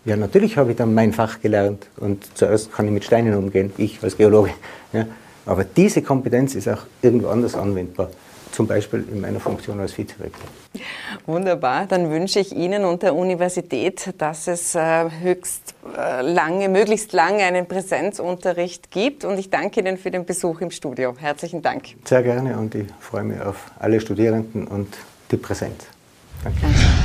Ja, 0.05 0.17
natürlich 0.17 0.57
habe 0.57 0.73
ich 0.73 0.77
dann 0.77 0.95
mein 0.95 1.13
Fach 1.13 1.41
gelernt 1.41 1.87
und 1.97 2.27
zuerst 2.37 2.73
kann 2.73 2.87
ich 2.87 2.93
mit 2.93 3.05
Steinen 3.05 3.35
umgehen, 3.35 3.73
ich 3.79 4.03
als 4.03 4.17
Geologe. 4.17 4.51
Ja. 4.93 5.07
Aber 5.47 5.65
diese 5.65 6.03
Kompetenz 6.03 6.55
ist 6.55 6.69
auch 6.69 6.83
irgendwo 7.03 7.29
anders 7.29 7.55
anwendbar, 7.55 8.11
zum 8.53 8.67
Beispiel 8.67 9.05
in 9.11 9.21
meiner 9.21 9.41
Funktion 9.41 9.81
als 9.81 9.97
Vizerektor. 9.97 10.47
Wunderbar, 11.27 11.87
dann 11.87 12.11
wünsche 12.11 12.41
ich 12.41 12.55
Ihnen 12.55 12.85
und 12.85 13.03
der 13.03 13.15
Universität, 13.15 14.13
dass 14.19 14.47
es 14.47 14.75
äh, 14.75 15.09
höchst 15.23 15.75
äh, 15.97 16.21
lange, 16.23 16.69
möglichst 16.69 17.13
lange 17.13 17.45
einen 17.45 17.67
Präsenzunterricht 17.67 18.91
gibt 18.91 19.25
und 19.25 19.39
ich 19.39 19.51
danke 19.51 19.81
Ihnen 19.81 19.97
für 19.97 20.11
den 20.11 20.25
Besuch 20.25 20.61
im 20.61 20.71
Studio. 20.71 21.15
Herzlichen 21.19 21.63
Dank. 21.63 21.85
Sehr 22.05 22.23
gerne 22.23 22.59
und 22.59 22.75
ich 22.75 22.87
freue 23.01 23.25
mich 23.25 23.41
auf 23.41 23.71
alle 23.79 24.01
Studierenden 24.01 24.67
und 24.67 24.97
die 25.31 25.37
Präsenz. 25.37 25.87
Danke. 26.43 26.61
danke. 26.61 27.04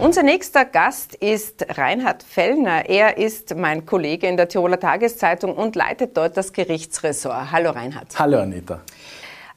Unser 0.00 0.22
nächster 0.22 0.64
Gast 0.64 1.14
ist 1.14 1.66
Reinhard 1.76 2.22
Fellner. 2.22 2.88
Er 2.88 3.18
ist 3.18 3.54
mein 3.54 3.84
Kollege 3.84 4.28
in 4.28 4.38
der 4.38 4.48
Tiroler 4.48 4.80
Tageszeitung 4.80 5.54
und 5.54 5.76
leitet 5.76 6.16
dort 6.16 6.38
das 6.38 6.54
Gerichtsressort. 6.54 7.52
Hallo 7.52 7.72
Reinhard. 7.72 8.18
Hallo 8.18 8.38
Anita. 8.38 8.80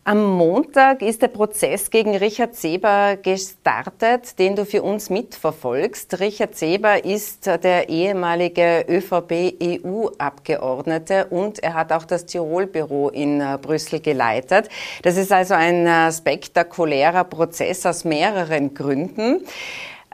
Am 0.03 0.21
Montag 0.21 1.01
ist 1.01 1.21
der 1.21 1.29
Prozess 1.29 1.89
gegen 1.89 2.17
Richard 2.17 2.55
Seber 2.55 3.15
gestartet, 3.15 4.37
den 4.37 4.57
du 4.57 4.65
für 4.65 4.83
uns 4.83 5.09
mitverfolgst. 5.09 6.19
Richard 6.19 6.57
Seber 6.57 7.05
ist 7.05 7.45
der 7.45 7.87
ehemalige 7.87 8.85
ÖVP-EU-Abgeordnete 8.89 11.27
und 11.27 11.63
er 11.63 11.73
hat 11.73 11.93
auch 11.93 12.03
das 12.03 12.25
Tirol-Büro 12.25 13.07
in 13.07 13.39
äh, 13.39 13.57
Brüssel 13.61 14.01
geleitet. 14.01 14.67
Das 15.03 15.15
ist 15.15 15.31
also 15.31 15.53
ein 15.53 15.87
äh, 15.87 16.11
spektakulärer 16.11 17.23
Prozess 17.23 17.85
aus 17.85 18.03
mehreren 18.03 18.73
Gründen. 18.73 19.45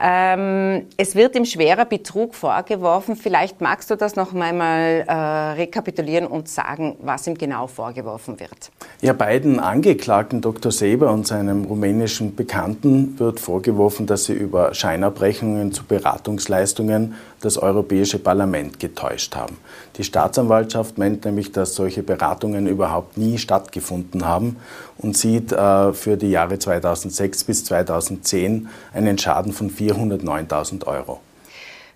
Ähm, 0.02 0.86
es 0.96 1.14
wird 1.14 1.36
ihm 1.36 1.44
schwerer 1.44 1.84
Betrug 1.84 2.34
vorgeworfen. 2.34 3.16
Vielleicht 3.16 3.60
magst 3.60 3.90
du 3.90 3.96
das 3.96 4.16
noch 4.16 4.32
einmal 4.34 5.04
äh, 5.06 5.12
rekapitulieren 5.12 6.26
und 6.26 6.48
sagen, 6.48 6.96
was 7.02 7.26
ihm 7.26 7.36
genau 7.36 7.66
vorgeworfen 7.66 8.40
wird. 8.40 8.70
Ja, 9.02 9.12
beiden 9.12 9.60
Angeklagten, 9.60 10.40
Dr. 10.40 10.72
Seber 10.72 11.12
und 11.12 11.26
seinem 11.26 11.64
rumänischen 11.64 12.34
Bekannten, 12.34 13.18
wird 13.18 13.40
vorgeworfen, 13.40 14.06
dass 14.06 14.24
sie 14.24 14.32
über 14.32 14.72
Scheinabrechnungen 14.72 15.72
zu 15.72 15.84
Beratungsleistungen 15.84 17.14
das 17.40 17.58
Europäische 17.58 18.18
Parlament 18.18 18.80
getäuscht 18.80 19.36
haben. 19.36 19.58
Die 19.96 20.04
Staatsanwaltschaft 20.04 20.98
meint 20.98 21.24
nämlich, 21.24 21.52
dass 21.52 21.74
solche 21.74 22.02
Beratungen 22.02 22.66
überhaupt 22.66 23.18
nie 23.18 23.38
stattgefunden 23.38 24.26
haben 24.26 24.56
und 24.98 25.16
sieht 25.16 25.52
äh, 25.52 25.92
für 25.92 26.16
die 26.16 26.30
Jahre 26.30 26.58
2006 26.58 27.44
bis 27.44 27.64
2010 27.64 28.68
einen 28.92 29.18
Schaden 29.18 29.52
von 29.52 29.70
409.000 29.94 30.86
Euro. 30.86 31.20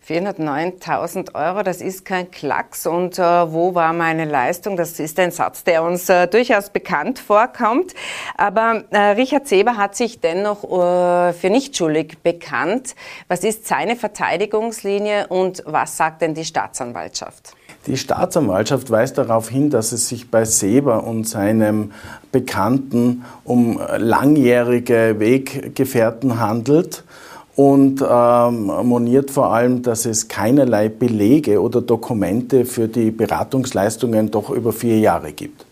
409.000 0.07 1.35
Euro, 1.35 1.63
das 1.63 1.81
ist 1.81 2.05
kein 2.05 2.31
Klacks. 2.31 2.87
Und 2.87 3.19
äh, 3.19 3.23
wo 3.23 3.75
war 3.75 3.93
meine 3.93 4.27
Leistung? 4.27 4.77
Das 4.77 5.01
ist 5.01 5.19
ein 5.19 5.31
Satz, 5.31 5.65
der 5.65 5.83
uns 5.83 6.09
äh, 6.09 6.27
durchaus 6.29 6.71
bekannt 6.71 7.19
vorkommt. 7.19 7.95
Aber 8.37 8.85
äh, 8.91 8.99
Richard 8.99 9.49
Seber 9.49 9.77
hat 9.77 9.97
sich 9.97 10.21
dennoch 10.21 10.65
äh, 10.65 11.33
für 11.33 11.49
nicht 11.49 11.77
schuldig 11.77 12.19
bekannt. 12.23 12.95
Was 13.29 13.45
ist 13.45 13.67
seine 13.67 13.97
Verteidigungslinie 13.97 15.29
und 15.29 15.63
was 15.65 15.97
sagt 15.97 16.21
denn 16.21 16.35
die 16.35 16.45
Staatsanwaltschaft? 16.45 17.55
Die 17.87 17.97
Staatsanwaltschaft 17.97 18.91
weist 18.91 19.19
darauf 19.19 19.49
hin, 19.49 19.71
dass 19.71 19.93
es 19.93 20.09
sich 20.09 20.31
bei 20.31 20.45
Seber 20.45 21.05
und 21.05 21.25
seinem 21.25 21.93
Bekannten 22.33 23.25
um 23.45 23.81
langjährige 23.99 25.17
Weggefährten 25.19 26.41
handelt 26.41 27.05
und 27.57 28.05
ähm, 28.09 28.67
moniert 28.83 29.31
vor 29.31 29.53
allem, 29.53 29.83
dass 29.83 30.07
es 30.07 30.29
keinerlei 30.29 30.89
Belege 30.89 31.61
oder 31.61 31.81
Dokumente 31.81 32.65
für 32.65 32.89
die 32.89 33.11
Beratungsleistungen 33.11 34.31
doch 34.31 34.51
über 34.51 34.73
vier 34.73 34.99
Jahre 34.99 35.33
gibt. 35.33 35.64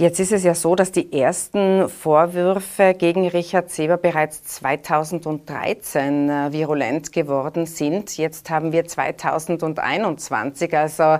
Jetzt 0.00 0.18
ist 0.18 0.32
es 0.32 0.44
ja 0.44 0.54
so, 0.54 0.74
dass 0.76 0.92
die 0.92 1.12
ersten 1.12 1.86
Vorwürfe 1.90 2.94
gegen 2.94 3.28
Richard 3.28 3.68
Seber 3.68 3.98
bereits 3.98 4.42
2013 4.44 6.30
äh, 6.30 6.52
virulent 6.54 7.12
geworden 7.12 7.66
sind. 7.66 8.16
Jetzt 8.16 8.48
haben 8.48 8.72
wir 8.72 8.86
2021, 8.86 10.74
also 10.74 11.18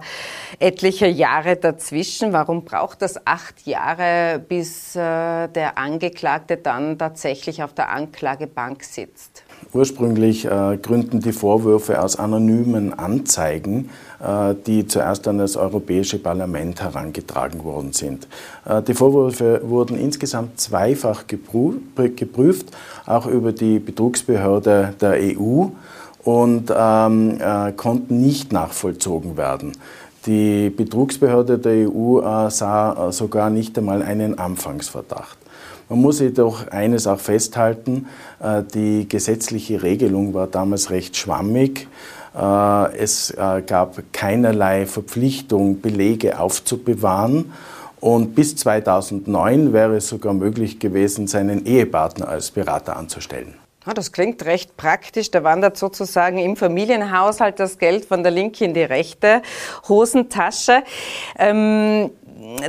etliche 0.58 1.08
Jahre 1.08 1.56
dazwischen. 1.56 2.32
Warum 2.32 2.64
braucht 2.64 3.02
das 3.02 3.26
acht 3.26 3.66
Jahre, 3.66 4.38
bis 4.38 4.96
äh, 4.96 5.48
der 5.48 5.76
Angeklagte 5.76 6.56
dann 6.56 6.96
tatsächlich 6.96 7.62
auf 7.62 7.74
der 7.74 7.90
Anklagebank 7.90 8.82
sitzt? 8.82 9.44
Ursprünglich 9.72 10.46
äh, 10.46 10.78
gründen 10.82 11.20
die 11.20 11.32
Vorwürfe 11.32 12.02
aus 12.02 12.16
anonymen 12.16 12.98
Anzeigen, 12.98 13.90
äh, 14.20 14.54
die 14.66 14.86
zuerst 14.86 15.28
an 15.28 15.38
das 15.38 15.56
Europäische 15.56 16.18
Parlament 16.18 16.82
herangetragen 16.82 17.62
worden 17.64 17.92
sind. 17.92 18.26
Äh, 18.64 18.82
die 18.82 18.94
Vorwürfe 18.94 19.60
wurden 19.64 19.96
insgesamt 19.96 20.60
zweifach 20.60 21.26
geprüft, 21.26 22.66
auch 23.06 23.26
über 23.26 23.52
die 23.52 23.78
Betrugsbehörde 23.78 24.94
der 25.00 25.14
EU 25.38 25.66
und 26.24 26.72
ähm, 26.76 27.38
äh, 27.40 27.72
konnten 27.72 28.20
nicht 28.20 28.52
nachvollzogen 28.52 29.36
werden. 29.36 29.72
Die 30.26 30.68
Betrugsbehörde 30.68 31.58
der 31.58 31.88
EU 31.88 32.20
äh, 32.20 32.50
sah 32.50 33.08
äh, 33.08 33.12
sogar 33.12 33.48
nicht 33.48 33.78
einmal 33.78 34.02
einen 34.02 34.38
Anfangsverdacht. 34.38 35.39
Man 35.90 36.02
muss 36.02 36.20
jedoch 36.20 36.68
eines 36.68 37.08
auch 37.08 37.18
festhalten, 37.18 38.06
äh, 38.40 38.62
die 38.62 39.08
gesetzliche 39.08 39.82
Regelung 39.82 40.32
war 40.34 40.46
damals 40.46 40.90
recht 40.90 41.16
schwammig. 41.16 41.88
Äh, 42.32 42.96
es 42.96 43.32
äh, 43.32 43.60
gab 43.66 44.00
keinerlei 44.12 44.86
Verpflichtung, 44.86 45.80
Belege 45.80 46.38
aufzubewahren. 46.38 47.52
Und 47.98 48.36
bis 48.36 48.54
2009 48.54 49.72
wäre 49.72 49.96
es 49.96 50.06
sogar 50.06 50.32
möglich 50.32 50.78
gewesen, 50.78 51.26
seinen 51.26 51.66
Ehepartner 51.66 52.28
als 52.28 52.52
Berater 52.52 52.96
anzustellen. 52.96 53.54
Das 53.94 54.12
klingt 54.12 54.44
recht 54.44 54.76
praktisch. 54.76 55.30
Da 55.30 55.42
wandert 55.42 55.76
sozusagen 55.76 56.38
im 56.38 56.54
Familienhaushalt 56.56 57.58
das 57.58 57.78
Geld 57.78 58.04
von 58.04 58.22
der 58.22 58.30
linken 58.30 58.64
in 58.64 58.74
die 58.74 58.82
rechte 58.82 59.42
Hosentasche. 59.88 60.82
Ähm, 61.38 62.10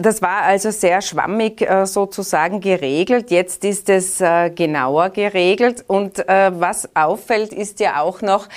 das 0.02 0.22
war 0.22 0.44
also 0.44 0.72
sehr 0.72 1.02
schwammig 1.02 1.62
äh, 1.62 1.86
sozusagen 1.86 2.60
geregelt. 2.60 3.32
Jetzt 3.32 3.64
ist 3.64 3.90
es 3.90 4.22
äh, 4.22 4.50
genauer 4.50 5.10
geregelt. 5.10 5.84
Und 5.88 6.28
äh, 6.28 6.52
was 6.54 6.90
auffällt, 6.96 7.54
ist 7.54 7.80
ja 7.80 8.02
auch 8.02 8.22
noch, 8.22 8.48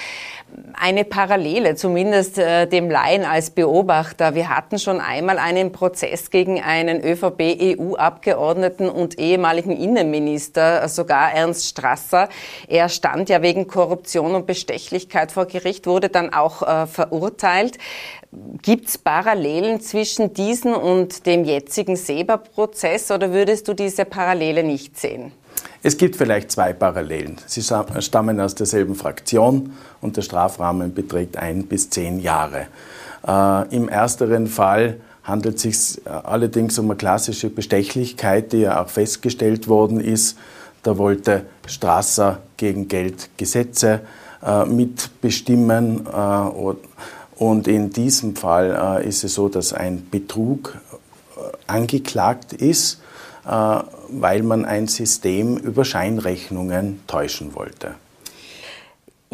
eine 0.75 1.05
Parallele, 1.05 1.75
zumindest 1.75 2.39
äh, 2.39 2.67
dem 2.67 2.91
Laien 2.91 3.25
als 3.25 3.51
Beobachter. 3.51 4.35
Wir 4.35 4.49
hatten 4.49 4.79
schon 4.79 5.01
einmal 5.01 5.39
einen 5.39 5.73
Prozess 5.73 6.31
gegen 6.31 6.63
einen 6.63 7.03
ÖVP-EU-Abgeordneten 7.03 8.89
und 8.89 9.19
ehemaligen 9.19 9.73
Innenminister, 9.73 10.89
sogar 10.89 11.33
Ernst 11.33 11.67
Strasser. 11.67 12.29
Er 12.69 12.89
stand 12.89 13.29
ja 13.29 13.43
wegen 13.43 13.67
Korruption 13.67 14.35
und 14.35 14.47
Bestechlichkeit 14.47 15.33
vor 15.33 15.47
Gericht, 15.47 15.87
wurde 15.87 16.09
dann 16.09 16.33
auch 16.33 16.63
äh, 16.63 16.87
verurteilt. 16.87 17.79
Gibt 18.63 18.89
es 18.89 18.99
Parallelen 18.99 19.81
zwischen 19.81 20.35
diesen 20.35 20.75
und 20.75 21.27
dem 21.27 21.45
jetzigen 21.45 21.97
Seber-Prozess 21.97 23.11
oder 23.11 23.33
würdest 23.33 23.69
du 23.69 23.75
diese 23.75 24.05
Parallele 24.05 24.65
nicht 24.65 24.99
sehen? 24.99 25.33
Es 25.83 25.99
gibt 25.99 26.17
vielleicht 26.17 26.51
zwei 26.51 26.73
Parallelen. 26.73 27.37
Sie 27.47 27.63
stammen 27.63 28.41
aus 28.41 28.55
derselben 28.55 28.95
Fraktion 28.95 29.75
und 30.01 30.17
der 30.17 30.23
Strafrahmen 30.23 30.95
beträgt 30.95 31.37
ein 31.37 31.67
bis 31.67 31.91
zehn 31.91 32.21
Jahre. 32.21 32.69
Äh, 33.27 33.77
Im 33.77 33.91
ersteren 33.91 34.47
Fall 34.47 34.97
handelt 35.25 35.57
es 35.57 35.63
sich 35.63 36.07
äh, 36.07 36.09
allerdings 36.09 36.79
um 36.79 36.87
eine 36.87 36.97
klassische 36.97 37.51
Bestechlichkeit, 37.51 38.53
die 38.53 38.61
ja 38.61 38.83
auch 38.83 38.89
festgestellt 38.89 39.69
worden 39.69 40.01
ist. 40.01 40.39
Da 40.83 40.97
wollte 40.97 41.45
Strasser 41.67 42.41
gegen 42.57 42.89
Geld 42.89 43.29
Gesetze 43.37 44.01
äh, 44.43 44.65
mitbestimmen. 44.65 46.07
Äh, 46.07 46.75
und 47.37 47.69
in 47.69 47.91
diesem 47.91 48.37
Fall 48.37 49.01
äh, 49.03 49.07
ist 49.07 49.23
es 49.23 49.35
so, 49.35 49.51
dass 49.51 49.75
ein 49.75 50.09
Betrug 50.11 50.79
äh, 51.37 51.41
angeklagt 51.67 52.55
ist 52.55 53.01
weil 53.45 54.43
man 54.43 54.65
ein 54.65 54.87
System 54.89 55.57
über 55.59 55.85
Scheinrechnungen 55.85 57.01
täuschen 57.07 57.55
wollte. 57.55 57.95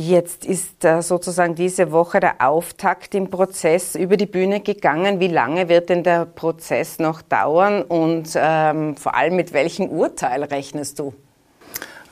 Jetzt 0.00 0.46
ist 0.46 0.82
äh, 0.82 1.02
sozusagen 1.02 1.54
diese 1.54 1.92
Woche 1.92 2.20
der 2.20 2.36
Auftakt 2.38 3.14
im 3.14 3.28
Prozess 3.28 3.94
über 3.94 4.16
die 4.16 4.24
Bühne 4.24 4.60
gegangen. 4.60 5.20
Wie 5.20 5.28
lange 5.28 5.68
wird 5.68 5.90
denn 5.90 6.02
der 6.02 6.24
Prozess 6.24 6.98
noch 6.98 7.20
dauern 7.20 7.82
und 7.82 8.30
ähm, 8.34 8.96
vor 8.96 9.14
allem 9.14 9.36
mit 9.36 9.52
welchem 9.52 9.88
Urteil 9.88 10.44
rechnest 10.44 11.00
du? 11.00 11.12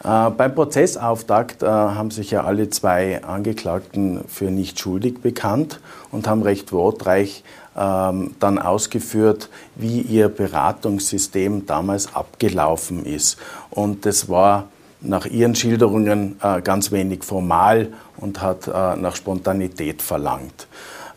Äh, 0.04 0.28
beim 0.30 0.54
Prozessauftakt 0.54 1.62
äh, 1.62 1.66
haben 1.66 2.10
sich 2.10 2.30
ja 2.30 2.44
alle 2.44 2.68
zwei 2.68 3.24
Angeklagten 3.24 4.22
für 4.28 4.50
nicht 4.50 4.78
schuldig 4.78 5.22
bekannt 5.22 5.80
und 6.12 6.28
haben 6.28 6.42
recht 6.42 6.72
wortreich 6.72 7.42
ähm, 7.78 8.34
dann 8.40 8.58
ausgeführt, 8.58 9.48
wie 9.76 10.00
ihr 10.00 10.28
Beratungssystem 10.28 11.66
damals 11.66 12.14
abgelaufen 12.14 13.06
ist. 13.06 13.38
Und 13.70 14.04
das 14.04 14.28
war 14.28 14.68
nach 15.00 15.26
ihren 15.26 15.54
Schilderungen 15.54 16.36
äh, 16.42 16.60
ganz 16.60 16.90
wenig 16.90 17.22
formal 17.22 17.88
und 18.16 18.42
hat 18.42 18.66
äh, 18.66 18.96
nach 18.96 19.14
Spontanität 19.14 20.02
verlangt. 20.02 20.66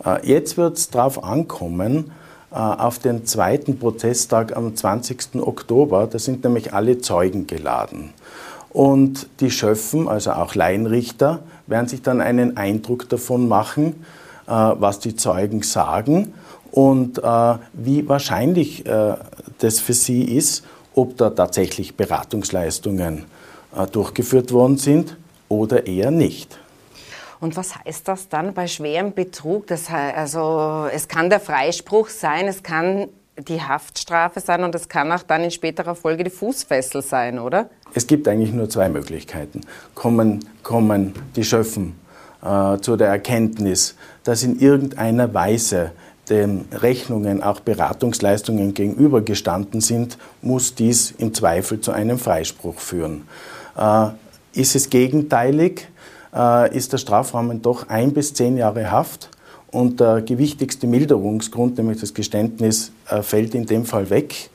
Äh, 0.05 0.27
jetzt 0.27 0.57
wird 0.57 0.77
es 0.77 0.89
darauf 0.89 1.23
ankommen, 1.23 2.11
auf 2.53 2.99
den 2.99 3.25
zweiten 3.25 3.79
Prozesstag 3.79 4.57
am 4.57 4.75
20. 4.75 5.35
Oktober, 5.35 6.05
da 6.05 6.19
sind 6.19 6.43
nämlich 6.43 6.73
alle 6.73 6.99
Zeugen 6.99 7.47
geladen. 7.47 8.09
Und 8.73 9.27
die 9.39 9.51
Schöffen, 9.51 10.09
also 10.09 10.33
auch 10.33 10.53
Laienrichter, 10.53 11.39
werden 11.67 11.87
sich 11.87 12.01
dann 12.01 12.19
einen 12.19 12.57
Eindruck 12.57 13.07
davon 13.07 13.47
machen, 13.47 14.05
was 14.45 14.99
die 14.99 15.15
Zeugen 15.15 15.63
sagen 15.63 16.33
und 16.71 17.17
äh, 17.19 17.55
wie 17.73 18.07
wahrscheinlich 18.07 18.85
äh, 18.85 19.15
das 19.59 19.79
für 19.79 19.93
sie 19.93 20.23
ist, 20.23 20.63
ob 20.95 21.17
da 21.17 21.29
tatsächlich 21.29 21.95
Beratungsleistungen 21.95 23.25
äh, 23.75 23.87
durchgeführt 23.87 24.51
worden 24.51 24.77
sind 24.77 25.17
oder 25.49 25.85
eher 25.85 26.11
nicht. 26.11 26.57
Und 27.41 27.57
was 27.57 27.75
heißt 27.75 28.07
das 28.07 28.29
dann 28.29 28.53
bei 28.53 28.67
schwerem 28.67 29.13
Betrug? 29.13 29.67
Das 29.67 29.89
heißt, 29.89 30.15
also 30.15 30.87
es 30.93 31.07
kann 31.07 31.29
der 31.29 31.39
Freispruch 31.39 32.07
sein, 32.07 32.47
es 32.47 32.63
kann 32.63 33.07
die 33.37 33.61
Haftstrafe 33.61 34.39
sein 34.39 34.63
und 34.63 34.75
es 34.75 34.87
kann 34.87 35.11
auch 35.11 35.23
dann 35.23 35.43
in 35.43 35.51
späterer 35.51 35.95
Folge 35.95 36.23
die 36.23 36.29
Fußfessel 36.29 37.01
sein, 37.01 37.39
oder? 37.39 37.69
Es 37.93 38.05
gibt 38.05 38.27
eigentlich 38.27 38.53
nur 38.53 38.69
zwei 38.69 38.89
Möglichkeiten. 38.89 39.61
Kommen, 39.95 40.45
kommen 40.61 41.13
die 41.35 41.43
Schöffen 41.43 42.00
äh, 42.43 42.77
zu 42.79 42.95
der 42.97 43.07
Erkenntnis, 43.07 43.95
dass 44.23 44.43
in 44.43 44.59
irgendeiner 44.59 45.33
Weise 45.33 45.91
den 46.29 46.65
Rechnungen 46.71 47.43
auch 47.43 47.59
Beratungsleistungen 47.59 48.73
gegenübergestanden 48.73 49.81
sind, 49.81 50.17
muss 50.41 50.75
dies 50.75 51.11
im 51.17 51.33
Zweifel 51.33 51.81
zu 51.81 51.91
einem 51.91 52.17
Freispruch 52.17 52.79
führen. 52.79 53.27
Äh, 53.77 54.07
ist 54.53 54.75
es 54.75 54.89
gegenteilig, 54.89 55.87
äh, 56.33 56.75
ist 56.75 56.93
der 56.93 56.97
Strafrahmen 56.97 57.61
doch 57.61 57.89
ein 57.89 58.13
bis 58.13 58.33
zehn 58.33 58.57
Jahre 58.57 58.91
Haft 58.91 59.29
und 59.71 59.99
der 59.99 60.21
gewichtigste 60.21 60.87
Milderungsgrund, 60.87 61.77
nämlich 61.77 61.99
das 61.99 62.13
Geständnis, 62.13 62.91
äh, 63.09 63.21
fällt 63.21 63.55
in 63.55 63.65
dem 63.65 63.85
Fall 63.85 64.09
weg. 64.09 64.49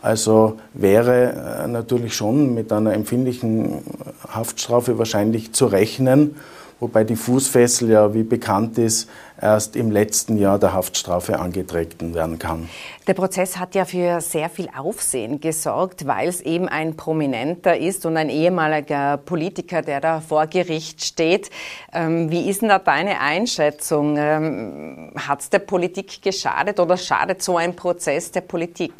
Also 0.00 0.58
wäre 0.74 1.64
äh, 1.64 1.68
natürlich 1.68 2.14
schon 2.14 2.54
mit 2.54 2.72
einer 2.72 2.94
empfindlichen 2.94 3.82
Haftstrafe 4.28 4.98
wahrscheinlich 4.98 5.52
zu 5.52 5.66
rechnen 5.66 6.36
wobei 6.80 7.04
die 7.04 7.16
Fußfessel 7.16 7.90
ja, 7.90 8.14
wie 8.14 8.22
bekannt 8.22 8.78
ist, 8.78 9.08
erst 9.40 9.76
im 9.76 9.90
letzten 9.90 10.36
Jahr 10.36 10.58
der 10.58 10.72
Haftstrafe 10.72 11.38
angetreten 11.38 12.14
werden 12.14 12.38
kann. 12.38 12.68
Der 13.06 13.14
Prozess 13.14 13.58
hat 13.58 13.74
ja 13.74 13.84
für 13.84 14.20
sehr 14.20 14.48
viel 14.48 14.68
Aufsehen 14.76 15.40
gesorgt, 15.40 16.06
weil 16.06 16.28
es 16.28 16.40
eben 16.40 16.68
ein 16.68 16.96
Prominenter 16.96 17.78
ist 17.78 18.04
und 18.06 18.16
ein 18.16 18.30
ehemaliger 18.30 19.16
Politiker, 19.16 19.82
der 19.82 20.00
da 20.00 20.20
vor 20.20 20.46
Gericht 20.46 21.04
steht. 21.04 21.50
Ähm, 21.92 22.30
wie 22.30 22.48
ist 22.48 22.62
denn 22.62 22.68
da 22.68 22.78
deine 22.78 23.20
Einschätzung? 23.20 24.16
Ähm, 24.18 25.12
hat 25.16 25.40
es 25.40 25.50
der 25.50 25.60
Politik 25.60 26.22
geschadet 26.22 26.80
oder 26.80 26.96
schadet 26.96 27.42
so 27.42 27.56
ein 27.56 27.74
Prozess 27.74 28.30
der 28.30 28.42
Politik? 28.42 28.92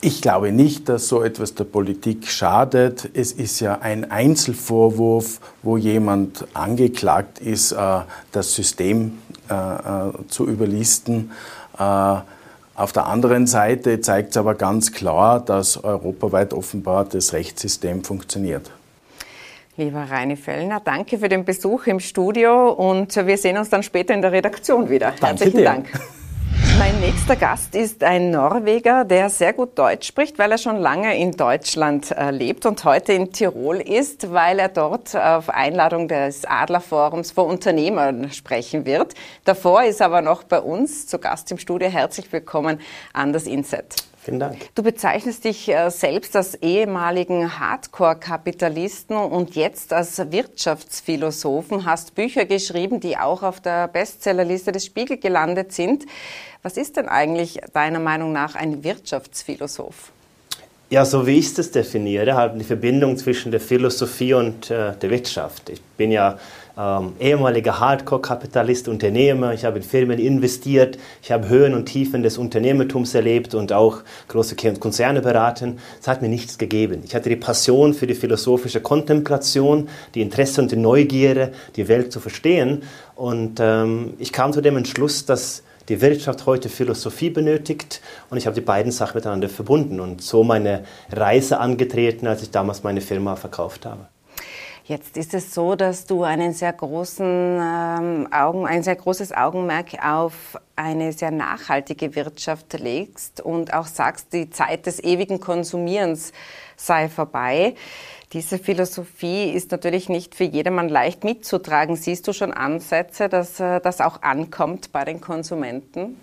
Ich 0.00 0.22
glaube 0.22 0.52
nicht, 0.52 0.88
dass 0.88 1.08
so 1.08 1.24
etwas 1.24 1.54
der 1.54 1.64
Politik 1.64 2.28
schadet. 2.28 3.10
Es 3.14 3.32
ist 3.32 3.58
ja 3.58 3.80
ein 3.80 4.08
Einzelvorwurf, 4.10 5.40
wo 5.62 5.76
jemand 5.76 6.46
angeklagt 6.54 7.40
ist, 7.40 7.72
äh, 7.72 8.00
das 8.30 8.54
System 8.54 9.18
äh, 9.50 9.54
äh, 9.54 10.12
zu 10.28 10.46
überlisten. 10.46 11.32
Auf 11.76 12.92
der 12.92 13.06
anderen 13.06 13.46
Seite 13.46 14.00
zeigt 14.00 14.30
es 14.30 14.36
aber 14.36 14.54
ganz 14.56 14.92
klar, 14.92 15.38
dass 15.38 15.82
europaweit 15.82 16.52
offenbar 16.52 17.04
das 17.04 17.32
Rechtssystem 17.32 18.02
funktioniert. 18.02 18.70
Lieber 19.76 20.02
Reini 20.10 20.34
Fellner, 20.34 20.80
danke 20.80 21.18
für 21.18 21.28
den 21.28 21.44
Besuch 21.44 21.86
im 21.86 22.00
Studio 22.00 22.70
und 22.70 23.14
wir 23.14 23.38
sehen 23.38 23.58
uns 23.58 23.70
dann 23.70 23.84
später 23.84 24.12
in 24.12 24.22
der 24.22 24.32
Redaktion 24.32 24.90
wieder. 24.90 25.12
Danke 25.20 25.26
Herzlichen 25.26 25.56
dir. 25.58 25.64
Dank. 25.64 25.88
Mein 26.78 27.00
nächster 27.00 27.34
Gast 27.34 27.74
ist 27.74 28.04
ein 28.04 28.30
Norweger, 28.30 29.04
der 29.04 29.30
sehr 29.30 29.52
gut 29.52 29.76
Deutsch 29.76 30.06
spricht, 30.06 30.38
weil 30.38 30.52
er 30.52 30.58
schon 30.58 30.76
lange 30.76 31.18
in 31.18 31.32
Deutschland 31.32 32.12
äh, 32.12 32.30
lebt 32.30 32.66
und 32.66 32.84
heute 32.84 33.12
in 33.12 33.32
Tirol 33.32 33.78
ist, 33.80 34.32
weil 34.32 34.60
er 34.60 34.68
dort 34.68 35.16
auf 35.16 35.50
Einladung 35.50 36.06
des 36.06 36.44
Adlerforums 36.44 37.32
vor 37.32 37.46
Unternehmern 37.46 38.30
sprechen 38.30 38.86
wird. 38.86 39.14
Davor 39.44 39.82
ist 39.82 40.00
aber 40.00 40.22
noch 40.22 40.44
bei 40.44 40.60
uns 40.60 41.08
zu 41.08 41.18
Gast 41.18 41.50
im 41.50 41.58
Studio. 41.58 41.88
Herzlich 41.88 42.32
willkommen, 42.32 42.80
Anders 43.12 43.48
Inset. 43.48 44.07
Vielen 44.28 44.40
Dank. 44.40 44.58
Du 44.74 44.82
bezeichnest 44.82 45.44
dich 45.44 45.70
äh, 45.70 45.90
selbst 45.90 46.36
als 46.36 46.54
ehemaligen 46.56 47.58
Hardcore-Kapitalisten 47.58 49.16
und 49.16 49.56
jetzt 49.56 49.94
als 49.94 50.18
Wirtschaftsphilosophen, 50.30 51.86
hast 51.86 52.14
Bücher 52.14 52.44
geschrieben, 52.44 53.00
die 53.00 53.16
auch 53.16 53.42
auf 53.42 53.60
der 53.60 53.88
Bestsellerliste 53.88 54.70
des 54.70 54.84
Spiegel 54.84 55.16
gelandet 55.16 55.72
sind. 55.72 56.04
Was 56.62 56.76
ist 56.76 56.98
denn 56.98 57.08
eigentlich 57.08 57.60
deiner 57.72 58.00
Meinung 58.00 58.32
nach 58.32 58.54
ein 58.54 58.84
Wirtschaftsphilosoph? 58.84 60.12
Ja, 60.90 61.06
so 61.06 61.26
wie 61.26 61.38
ich 61.38 61.58
es 61.58 61.70
definiere, 61.70 62.34
halt 62.34 62.60
die 62.60 62.64
Verbindung 62.64 63.16
zwischen 63.16 63.50
der 63.50 63.60
Philosophie 63.60 64.34
und 64.34 64.70
äh, 64.70 64.92
der 64.94 65.08
Wirtschaft. 65.08 65.70
Ich 65.70 65.80
bin 65.96 66.10
ja 66.10 66.38
ähm, 66.78 67.14
ehemaliger 67.18 67.80
Hardcore-Kapitalist, 67.80 68.88
Unternehmer. 68.88 69.52
Ich 69.52 69.64
habe 69.64 69.78
in 69.78 69.82
Firmen 69.82 70.18
investiert. 70.18 70.96
Ich 71.22 71.32
habe 71.32 71.48
Höhen 71.48 71.74
und 71.74 71.86
Tiefen 71.86 72.22
des 72.22 72.38
Unternehmertums 72.38 73.14
erlebt 73.14 73.54
und 73.54 73.72
auch 73.72 74.02
große 74.28 74.54
Konzerne 74.78 75.20
beraten. 75.20 75.78
Es 76.00 76.06
hat 76.06 76.22
mir 76.22 76.28
nichts 76.28 76.56
gegeben. 76.56 77.02
Ich 77.04 77.14
hatte 77.14 77.28
die 77.28 77.36
Passion 77.36 77.94
für 77.94 78.06
die 78.06 78.14
philosophische 78.14 78.80
Kontemplation, 78.80 79.88
die 80.14 80.22
Interesse 80.22 80.62
und 80.62 80.70
die 80.70 80.76
Neugierde, 80.76 81.52
die 81.74 81.88
Welt 81.88 82.12
zu 82.12 82.20
verstehen. 82.20 82.82
Und 83.16 83.58
ähm, 83.60 84.14
ich 84.20 84.32
kam 84.32 84.52
zu 84.52 84.60
dem 84.60 84.76
Entschluss, 84.76 85.24
dass 85.26 85.64
die 85.88 86.00
Wirtschaft 86.00 86.46
heute 86.46 86.68
Philosophie 86.68 87.30
benötigt 87.30 88.02
und 88.30 88.36
ich 88.36 88.46
habe 88.46 88.54
die 88.54 88.60
beiden 88.60 88.92
Sachen 88.92 89.16
miteinander 89.16 89.48
verbunden 89.48 90.00
und 90.00 90.20
so 90.20 90.44
meine 90.44 90.84
Reise 91.10 91.58
angetreten, 91.58 92.26
als 92.26 92.42
ich 92.42 92.50
damals 92.50 92.82
meine 92.82 93.00
Firma 93.00 93.36
verkauft 93.36 93.86
habe. 93.86 94.06
Jetzt 94.88 95.18
ist 95.18 95.34
es 95.34 95.52
so, 95.52 95.74
dass 95.74 96.06
du 96.06 96.22
einen 96.22 96.54
sehr 96.54 96.72
großen 96.72 97.60
ähm, 97.60 98.32
Augen, 98.32 98.66
ein 98.66 98.82
sehr 98.82 98.96
großes 98.96 99.32
Augenmerk 99.32 100.02
auf 100.02 100.58
eine 100.76 101.12
sehr 101.12 101.30
nachhaltige 101.30 102.14
Wirtschaft 102.14 102.72
legst 102.72 103.42
und 103.42 103.74
auch 103.74 103.86
sagst, 103.86 104.32
die 104.32 104.48
Zeit 104.48 104.86
des 104.86 105.04
ewigen 105.04 105.40
Konsumierens 105.40 106.32
sei 106.76 107.10
vorbei. 107.10 107.74
Diese 108.32 108.58
Philosophie 108.58 109.50
ist 109.50 109.72
natürlich 109.72 110.08
nicht 110.08 110.34
für 110.34 110.44
jedermann 110.44 110.88
leicht 110.88 111.22
mitzutragen. 111.22 111.94
Siehst 111.94 112.26
du 112.26 112.32
schon 112.32 112.54
Ansätze, 112.54 113.28
dass 113.28 113.60
äh, 113.60 113.82
das 113.82 114.00
auch 114.00 114.22
ankommt 114.22 114.90
bei 114.92 115.04
den 115.04 115.20
Konsumenten? 115.20 116.16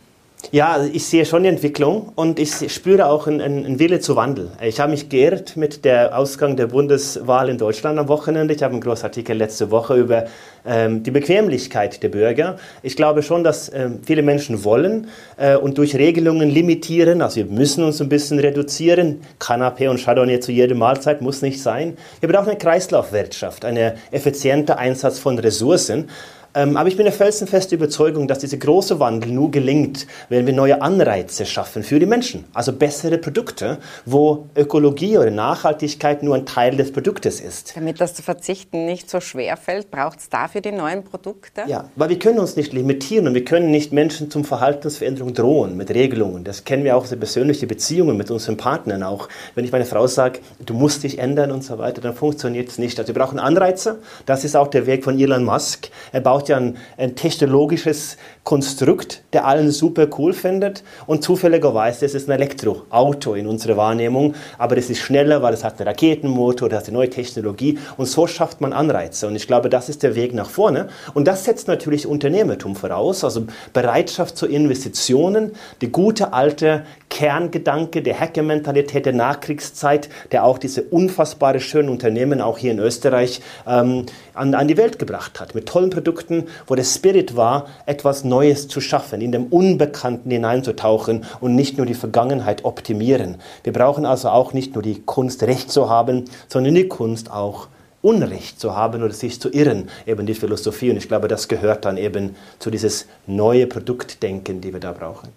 Ja, 0.51 0.85
ich 0.85 1.05
sehe 1.05 1.25
schon 1.25 1.43
die 1.43 1.49
Entwicklung 1.49 2.11
und 2.15 2.39
ich 2.39 2.71
spüre 2.71 3.07
auch 3.07 3.27
einen, 3.27 3.41
einen 3.41 3.79
Wille 3.79 3.99
zu 3.99 4.15
Wandel. 4.15 4.51
Ich 4.61 4.79
habe 4.79 4.91
mich 4.91 5.09
geirrt 5.09 5.57
mit 5.57 5.83
der 5.85 6.17
Ausgang 6.17 6.55
der 6.55 6.67
Bundeswahl 6.67 7.49
in 7.49 7.57
Deutschland 7.57 7.97
am 7.97 8.07
Wochenende. 8.07 8.53
Ich 8.53 8.61
habe 8.61 8.73
einen 8.73 8.81
großen 8.81 9.05
Artikel 9.05 9.35
letzte 9.35 9.71
Woche 9.71 9.95
über 9.95 10.25
ähm, 10.65 11.03
die 11.03 11.11
Bequemlichkeit 11.11 12.01
der 12.03 12.09
Bürger. 12.09 12.57
Ich 12.83 12.95
glaube 12.95 13.23
schon, 13.23 13.43
dass 13.43 13.71
ähm, 13.73 13.99
viele 14.05 14.21
Menschen 14.21 14.63
wollen 14.63 15.07
äh, 15.37 15.55
und 15.55 15.77
durch 15.77 15.95
Regelungen 15.95 16.49
limitieren, 16.49 17.21
also 17.21 17.37
wir 17.37 17.45
müssen 17.45 17.83
uns 17.83 17.99
ein 18.01 18.09
bisschen 18.09 18.39
reduzieren. 18.39 19.21
Kanapé 19.39 19.89
und 19.89 19.99
Chardonnay 19.99 20.39
zu 20.39 20.51
jeder 20.51 20.75
Mahlzeit 20.75 21.21
muss 21.21 21.41
nicht 21.41 21.61
sein. 21.61 21.97
Wir 22.19 22.29
brauchen 22.29 22.49
eine 22.49 22.57
Kreislaufwirtschaft, 22.57 23.65
einen 23.65 23.93
effizienten 24.11 24.75
Einsatz 24.75 25.19
von 25.19 25.39
Ressourcen. 25.39 26.07
Ähm, 26.55 26.77
aber 26.77 26.87
ich 26.87 26.95
bin 26.95 27.03
der 27.03 27.13
felsenfeste 27.13 27.75
Überzeugung, 27.75 28.29
dass 28.29 28.39
dieser 28.39 28.57
große 28.57 28.99
Wandel 28.99 29.31
nur 29.31 29.51
gelingt, 29.51 30.07
wenn 30.29 30.45
wir 30.45 30.53
neue 30.53 30.81
Anreize 30.81 31.45
schaffen 31.45 31.83
für 31.83 31.99
die 31.99 32.05
Menschen. 32.05 32.45
Also 32.53 32.71
bessere 32.71 33.17
Produkte, 33.17 33.77
wo 34.05 34.47
Ökologie 34.55 35.17
oder 35.17 35.31
Nachhaltigkeit 35.31 36.23
nur 36.23 36.35
ein 36.35 36.45
Teil 36.45 36.77
des 36.77 36.93
Produktes 36.93 37.41
ist. 37.41 37.75
Damit 37.75 37.99
das 37.99 38.13
zu 38.13 38.23
verzichten 38.23 38.85
nicht 38.85 39.09
so 39.09 39.19
schwer 39.19 39.57
fällt, 39.57 39.91
braucht 39.91 40.19
es 40.19 40.29
dafür 40.29 40.61
die 40.61 40.71
neuen 40.71 41.03
Produkte? 41.03 41.63
Ja, 41.67 41.89
weil 41.97 42.09
wir 42.09 42.19
können 42.19 42.39
uns 42.39 42.55
nicht 42.55 42.71
limitieren 42.71 43.27
und 43.27 43.33
wir 43.33 43.43
können 43.43 43.69
nicht 43.69 43.91
Menschen 43.91 44.31
zum 44.31 44.45
Verhaltensveränderung 44.45 45.33
drohen 45.33 45.75
mit 45.75 45.89
Regelungen. 45.89 46.45
Das 46.45 46.63
kennen 46.63 46.85
wir 46.85 46.95
auch 46.95 47.03
aus 47.03 47.09
den 47.09 47.19
persönlichen 47.19 47.67
Beziehungen 47.67 48.15
mit 48.15 48.31
unseren 48.31 48.55
Partnern 48.55 49.03
auch. 49.03 49.27
Wenn 49.55 49.65
ich 49.65 49.73
meine 49.73 49.85
Frau 49.85 50.07
sage, 50.07 50.39
du 50.65 50.73
musst 50.73 51.03
dich 51.03 51.19
ändern 51.19 51.51
und 51.51 51.65
so 51.65 51.77
weiter, 51.79 51.99
dann 52.01 52.15
funktioniert 52.15 52.69
es 52.69 52.77
nicht. 52.77 52.97
Also 52.97 53.13
wir 53.13 53.21
brauchen 53.21 53.39
Anreize. 53.39 53.99
Das 54.25 54.45
ist 54.45 54.55
auch 54.55 54.69
der 54.69 54.85
Weg 54.85 55.03
von 55.03 55.19
Elon 55.19 55.43
Musk. 55.43 55.89
Er 56.13 56.21
baut 56.21 56.44
braucht 56.45 56.49
ja 56.49 56.57
ein, 56.57 56.77
ein 56.97 57.15
technologisches 57.15 58.17
Konstrukt, 58.45 59.23
der 59.33 59.47
allen 59.47 59.71
super 59.71 60.07
cool 60.19 60.31
findet. 60.31 60.83
Und 61.07 61.23
zufälligerweise 61.23 62.05
ist 62.05 62.13
es 62.13 62.27
ein 62.27 62.31
Elektroauto 62.31 63.33
in 63.33 63.47
unserer 63.47 63.75
Wahrnehmung. 63.75 64.35
Aber 64.59 64.77
es 64.77 64.91
ist 64.91 64.99
schneller, 64.99 65.41
weil 65.41 65.55
es 65.55 65.63
hat 65.63 65.79
einen 65.79 65.87
Raketenmotor, 65.87 66.69
das 66.69 66.81
hat 66.81 66.87
eine 66.89 66.97
neue 66.97 67.09
Technologie. 67.09 67.79
Und 67.97 68.05
so 68.05 68.27
schafft 68.27 68.61
man 68.61 68.71
Anreize. 68.71 69.25
Und 69.25 69.35
ich 69.35 69.47
glaube, 69.47 69.69
das 69.69 69.89
ist 69.89 70.03
der 70.03 70.13
Weg 70.13 70.35
nach 70.35 70.47
vorne. 70.47 70.89
Und 71.15 71.27
das 71.27 71.43
setzt 71.43 71.67
natürlich 71.67 72.05
Unternehmertum 72.05 72.75
voraus. 72.75 73.23
Also 73.23 73.47
Bereitschaft 73.73 74.37
zu 74.37 74.45
Investitionen, 74.45 75.53
die 75.81 75.91
gute 75.91 76.31
alte 76.31 76.83
Kerngedanke 77.09 78.03
der 78.03 78.19
Hacker-Mentalität 78.19 79.07
der 79.07 79.13
Nachkriegszeit, 79.13 80.07
der 80.31 80.43
auch 80.43 80.59
diese 80.59 80.83
unfassbare 80.83 81.59
schönen 81.59 81.89
Unternehmen 81.89 82.41
auch 82.41 82.59
hier 82.59 82.73
in 82.73 82.79
Österreich 82.79 83.41
ähm, 83.65 84.05
an, 84.35 84.53
an 84.53 84.67
die 84.67 84.77
Welt 84.77 84.99
gebracht 84.99 85.39
hat. 85.39 85.55
Mit 85.55 85.65
tollen 85.67 85.89
Produkten, 85.89 86.43
wo 86.67 86.75
der 86.75 86.83
Spirit 86.83 87.35
war, 87.35 87.65
etwas 87.87 88.23
Neues 88.23 88.34
zu 88.67 88.81
schaffen, 88.81 89.21
in 89.21 89.31
dem 89.31 89.45
Unbekannten 89.45 90.31
hineinzutauchen 90.31 91.25
und 91.39 91.55
nicht 91.55 91.77
nur 91.77 91.85
die 91.85 91.93
Vergangenheit 91.93 92.65
optimieren. 92.65 93.35
Wir 93.63 93.73
brauchen 93.73 94.05
also 94.05 94.29
auch 94.29 94.53
nicht 94.53 94.73
nur 94.73 94.83
die 94.83 95.01
Kunst, 95.01 95.43
Recht 95.43 95.71
zu 95.71 95.89
haben, 95.89 96.25
sondern 96.47 96.75
die 96.75 96.87
Kunst 96.87 97.31
auch 97.31 97.67
Unrecht 98.01 98.59
zu 98.59 98.75
haben 98.75 99.01
oder 99.01 99.13
sich 99.13 99.41
zu 99.41 99.49
irren, 99.51 99.89
eben 100.05 100.25
die 100.27 100.35
Philosophie. 100.35 100.91
Und 100.91 100.97
ich 100.97 101.07
glaube, 101.07 101.27
das 101.27 101.47
gehört 101.47 101.85
dann 101.85 101.97
eben 101.97 102.35
zu 102.59 102.69
dieses 102.69 103.07
neue 103.25 103.65
Produktdenken, 103.65 104.61
die 104.61 104.73
wir 104.73 104.79
da 104.79 104.91
brauchen. 104.91 105.29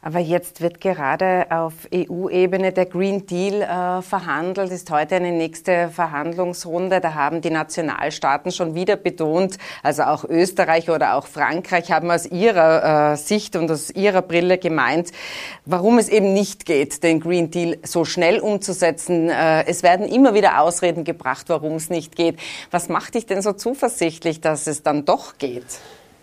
Aber 0.00 0.20
jetzt 0.20 0.60
wird 0.60 0.80
gerade 0.80 1.46
auf 1.50 1.72
EU-Ebene 1.92 2.72
der 2.72 2.86
Green 2.86 3.26
Deal 3.26 3.62
äh, 3.62 4.00
verhandelt, 4.00 4.70
ist 4.70 4.92
heute 4.92 5.16
eine 5.16 5.32
nächste 5.32 5.88
Verhandlungsrunde. 5.88 7.00
Da 7.00 7.14
haben 7.14 7.40
die 7.40 7.50
Nationalstaaten 7.50 8.52
schon 8.52 8.76
wieder 8.76 8.94
betont, 8.94 9.58
also 9.82 10.04
auch 10.04 10.22
Österreich 10.22 10.88
oder 10.88 11.16
auch 11.16 11.26
Frankreich 11.26 11.90
haben 11.90 12.12
aus 12.12 12.26
ihrer 12.26 13.14
äh, 13.14 13.16
Sicht 13.16 13.56
und 13.56 13.68
aus 13.72 13.90
ihrer 13.90 14.22
Brille 14.22 14.58
gemeint, 14.58 15.10
warum 15.64 15.98
es 15.98 16.08
eben 16.08 16.32
nicht 16.32 16.64
geht, 16.64 17.02
den 17.02 17.18
Green 17.18 17.50
Deal 17.50 17.78
so 17.82 18.04
schnell 18.04 18.38
umzusetzen. 18.38 19.28
Äh, 19.30 19.64
es 19.66 19.82
werden 19.82 20.06
immer 20.06 20.32
wieder 20.32 20.60
Ausreden 20.60 21.02
gebracht, 21.02 21.46
warum 21.48 21.74
es 21.74 21.90
nicht 21.90 22.14
geht. 22.14 22.38
Was 22.70 22.88
macht 22.88 23.16
dich 23.16 23.26
denn 23.26 23.42
so 23.42 23.52
zuversichtlich, 23.52 24.40
dass 24.40 24.68
es 24.68 24.84
dann 24.84 25.04
doch 25.04 25.38
geht? 25.38 25.66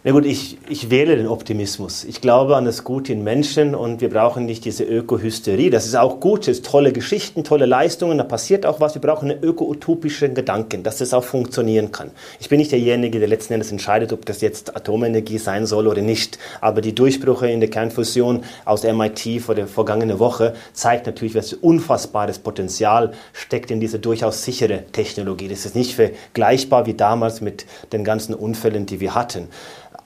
Na 0.08 0.12
gut, 0.12 0.28
ich, 0.28 0.60
ich 0.70 0.92
wähle 0.92 1.18
den 1.18 1.26
Optimismus. 1.26 2.04
Ich 2.04 2.22
glaube 2.22 2.56
an 2.56 2.66
das 2.66 2.84
Gute 2.84 3.12
in 3.12 3.24
Menschen 3.24 3.74
und 3.74 4.02
wir 4.02 4.10
brauchen 4.12 4.46
nicht 4.46 4.64
diese 4.64 4.84
Ökohysterie. 4.84 5.72
Das 5.72 5.88
ist 5.88 5.96
auch 5.96 6.20
gut, 6.20 6.42
das 6.42 6.58
ist 6.58 6.66
tolle 6.68 6.94
Geschichten, 6.94 7.44
tolle 7.44 7.66
Leistungen, 7.66 8.20
da 8.20 8.24
passiert 8.24 8.68
auch 8.68 8.80
was. 8.80 8.94
Wir 8.94 9.02
brauchen 9.02 9.32
einen 9.32 9.44
öko-utopischen 9.44 10.36
Gedanken, 10.36 10.84
dass 10.84 11.00
das 11.00 11.12
auch 11.12 11.24
funktionieren 11.24 11.92
kann. 11.92 12.12
Ich 12.40 12.50
bin 12.50 12.60
nicht 12.60 12.72
derjenige, 12.72 13.18
der 13.18 13.28
letzten 13.28 13.54
Endes 13.54 13.72
entscheidet, 13.72 14.14
ob 14.14 14.28
das 14.28 14.42
jetzt 14.42 14.76
Atomenergie 14.76 15.40
sein 15.40 15.66
soll 15.66 15.88
oder 15.88 16.04
nicht. 16.04 16.38
Aber 16.62 16.82
die 16.82 16.94
Durchbrüche 16.94 17.48
in 17.48 17.60
der 17.60 17.72
Kernfusion 17.72 18.44
aus 18.64 18.84
MIT 18.84 19.42
vor 19.42 19.56
der 19.56 19.66
vergangenen 19.66 20.20
Woche 20.20 20.54
zeigt 20.74 21.08
natürlich, 21.08 21.34
was 21.34 21.52
unfassbares 21.54 22.38
Potenzial 22.38 23.14
steckt 23.34 23.72
in 23.72 23.80
diese 23.80 23.98
durchaus 23.98 24.44
sichere 24.44 24.84
Technologie. 24.92 25.48
Das 25.48 25.66
ist 25.66 25.76
nicht 25.76 25.96
vergleichbar 25.96 26.86
wie 26.86 26.94
damals 26.94 27.42
mit 27.42 27.66
den 27.92 28.04
ganzen 28.04 28.36
Unfällen, 28.36 28.86
die 28.86 29.00
wir 29.00 29.16
hatten. 29.16 29.48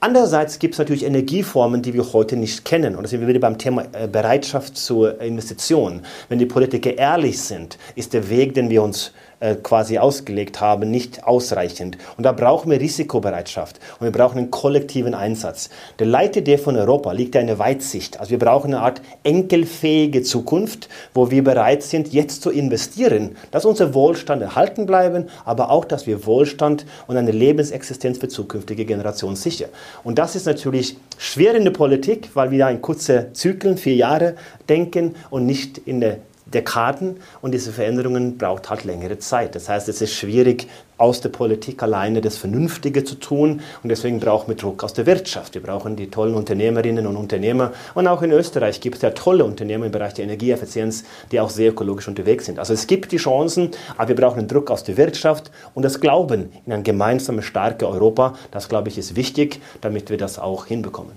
Andererseits 0.02 0.60
gibt 0.60 0.76
es 0.76 0.80
natürlich 0.80 1.04
Energieformen, 1.04 1.82
die 1.82 1.94
wir 1.94 2.14
heute 2.14 2.38
nicht 2.38 2.64
kennen. 2.64 2.96
Und 2.96 3.04
da 3.04 3.10
sind 3.10 3.20
wir 3.20 3.28
wieder 3.28 3.42
beim 3.42 3.58
Thema 3.58 3.84
äh, 3.92 4.08
Bereitschaft 4.08 4.78
zur 4.78 5.20
Investition. 5.20 6.04
Wenn 6.30 6.40
die 6.40 6.46
Politiker 6.46 6.98
ehrlich 6.98 7.42
sind, 7.42 7.78
ist 7.96 8.14
der 8.14 8.30
Weg, 8.30 8.54
den 8.54 8.70
wir 8.70 8.82
uns 8.82 9.12
äh, 9.40 9.56
quasi 9.56 9.98
ausgelegt 9.98 10.60
haben, 10.60 10.92
nicht 10.92 11.24
ausreichend. 11.24 11.98
Und 12.18 12.26
da 12.26 12.32
brauchen 12.32 12.70
wir 12.72 12.80
Risikobereitschaft 12.80 13.80
und 14.00 14.06
wir 14.06 14.12
brauchen 14.12 14.38
einen 14.38 14.52
kollektiven 14.52 15.14
Einsatz. 15.14 15.70
Der 15.98 16.08
Leitidee 16.08 16.58
von 16.58 16.76
Europa 16.76 17.14
liegt 17.14 17.36
ja 17.36 17.42
in 17.42 17.48
der 17.48 17.60
Weitsicht. 17.60 18.20
Also 18.20 18.32
wir 18.32 18.40
brauchen 18.40 18.74
eine 18.74 18.84
Art 18.84 19.02
enkelfähige 19.24 20.24
Zukunft, 20.24 20.90
wo 21.14 21.32
wir 21.32 21.44
bereit 21.44 21.84
sind, 21.84 22.12
jetzt 22.12 22.42
zu 22.42 22.50
investieren, 22.50 23.38
dass 23.52 23.66
unser 23.66 23.94
Wohlstand 23.94 24.42
erhalten 24.42 24.86
bleiben, 24.86 25.28
aber 25.46 25.72
auch, 25.72 25.86
dass 25.86 26.06
wir 26.06 26.26
Wohlstand 26.26 26.86
und 27.08 27.16
eine 27.16 27.32
Lebensexistenz 27.32 28.18
für 28.18 28.28
zukünftige 28.28 28.86
Generationen 28.86 29.36
sichern. 29.36 29.70
Und 30.04 30.20
das 30.20 30.36
ist 30.36 30.46
natürlich 30.48 30.98
schwer 31.18 31.56
in 31.56 31.64
der 31.64 31.72
Politik, 31.72 32.32
weil 32.34 32.52
wir 32.52 32.60
da 32.60 32.70
in 32.70 32.82
kurze 32.82 33.32
Zyklen, 33.34 33.78
vier 33.78 33.96
Jahre 33.96 34.36
denken 34.68 35.16
und 35.30 35.46
nicht 35.46 35.78
in 35.78 36.02
der 36.02 36.18
Dekaden 36.54 37.18
und 37.42 37.52
diese 37.52 37.72
Veränderungen 37.72 38.38
braucht 38.38 38.70
halt 38.70 38.84
längere 38.84 39.20
Zeit. 39.20 39.56
Das 39.56 39.70
heißt, 39.70 39.90
es 39.90 40.02
ist 40.02 40.14
schwierig, 40.14 40.68
aus 41.00 41.22
der 41.22 41.30
Politik 41.30 41.82
alleine 41.82 42.20
das 42.20 42.36
Vernünftige 42.36 43.06
zu 43.06 43.16
tun 43.16 43.62
und 43.82 43.90
deswegen 43.90 44.20
brauchen 44.20 44.50
wir 44.50 44.56
Druck 44.56 44.84
aus 44.84 44.94
der 44.94 45.06
Wirtschaft. 45.06 45.56
Wir 45.56 45.64
brauchen 45.64 45.96
die 45.96 46.10
tollen 46.10 46.36
Unternehmerinnen 46.36 47.08
und 47.08 47.16
Unternehmer 47.16 47.72
und 47.96 48.06
auch 48.08 48.22
in 48.22 48.32
Österreich 48.32 48.82
gibt 48.82 48.98
es 48.98 49.02
ja 49.02 49.12
tolle 49.12 49.46
Unternehmer 49.46 49.86
im 49.86 49.92
Bereich 49.92 50.14
der 50.14 50.26
Energieeffizienz, 50.26 51.06
die 51.32 51.40
auch 51.40 51.50
sehr 51.50 51.72
ökologisch 51.72 52.08
unterwegs 52.08 52.46
sind. 52.46 52.60
Also 52.60 52.74
es 52.74 52.86
gibt 52.86 53.14
die 53.14 53.18
Chancen, 53.18 53.72
aber 53.98 54.10
wir 54.10 54.16
brauchen 54.16 54.40
den 54.40 54.48
Druck 54.50 54.70
aus 54.72 54.84
der 54.84 54.98
Wirtschaft 54.98 55.52
und 55.74 55.84
das 55.84 56.02
Glauben 56.02 56.52
in 56.66 56.74
ein 56.74 56.84
gemeinsames, 56.84 57.46
starkes 57.46 57.88
Europa. 57.88 58.36
Das, 58.52 58.68
glaube 58.68 58.90
ich, 58.90 58.98
ist 58.98 59.16
wichtig, 59.16 59.62
damit 59.80 60.10
wir 60.10 60.18
das 60.18 60.38
auch 60.38 60.66
hinbekommen. 60.66 61.14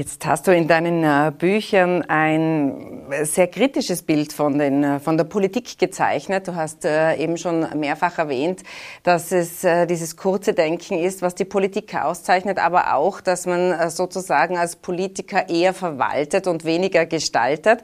Jetzt 0.00 0.24
hast 0.24 0.46
du 0.46 0.56
in 0.56 0.66
deinen 0.66 1.04
äh, 1.04 1.30
Büchern 1.30 2.00
ein 2.08 3.02
sehr 3.24 3.48
kritisches 3.48 4.00
Bild 4.00 4.32
von, 4.32 4.58
den, 4.58 4.82
äh, 4.82 4.98
von 4.98 5.18
der 5.18 5.24
Politik 5.24 5.76
gezeichnet. 5.76 6.48
Du 6.48 6.54
hast 6.54 6.86
äh, 6.86 7.16
eben 7.16 7.36
schon 7.36 7.66
mehrfach 7.78 8.16
erwähnt, 8.16 8.62
dass 9.02 9.30
es 9.30 9.66
dieses 9.90 10.16
kurze 10.16 10.54
Denken 10.54 10.98
ist, 10.98 11.20
was 11.20 11.34
die 11.34 11.44
Politik 11.44 11.94
auszeichnet, 11.94 12.58
aber 12.58 12.94
auch, 12.94 13.20
dass 13.20 13.44
man 13.44 13.90
sozusagen 13.90 14.56
als 14.56 14.76
Politiker 14.76 15.50
eher 15.50 15.74
verwaltet 15.74 16.46
und 16.46 16.64
weniger 16.64 17.04
gestaltet. 17.04 17.82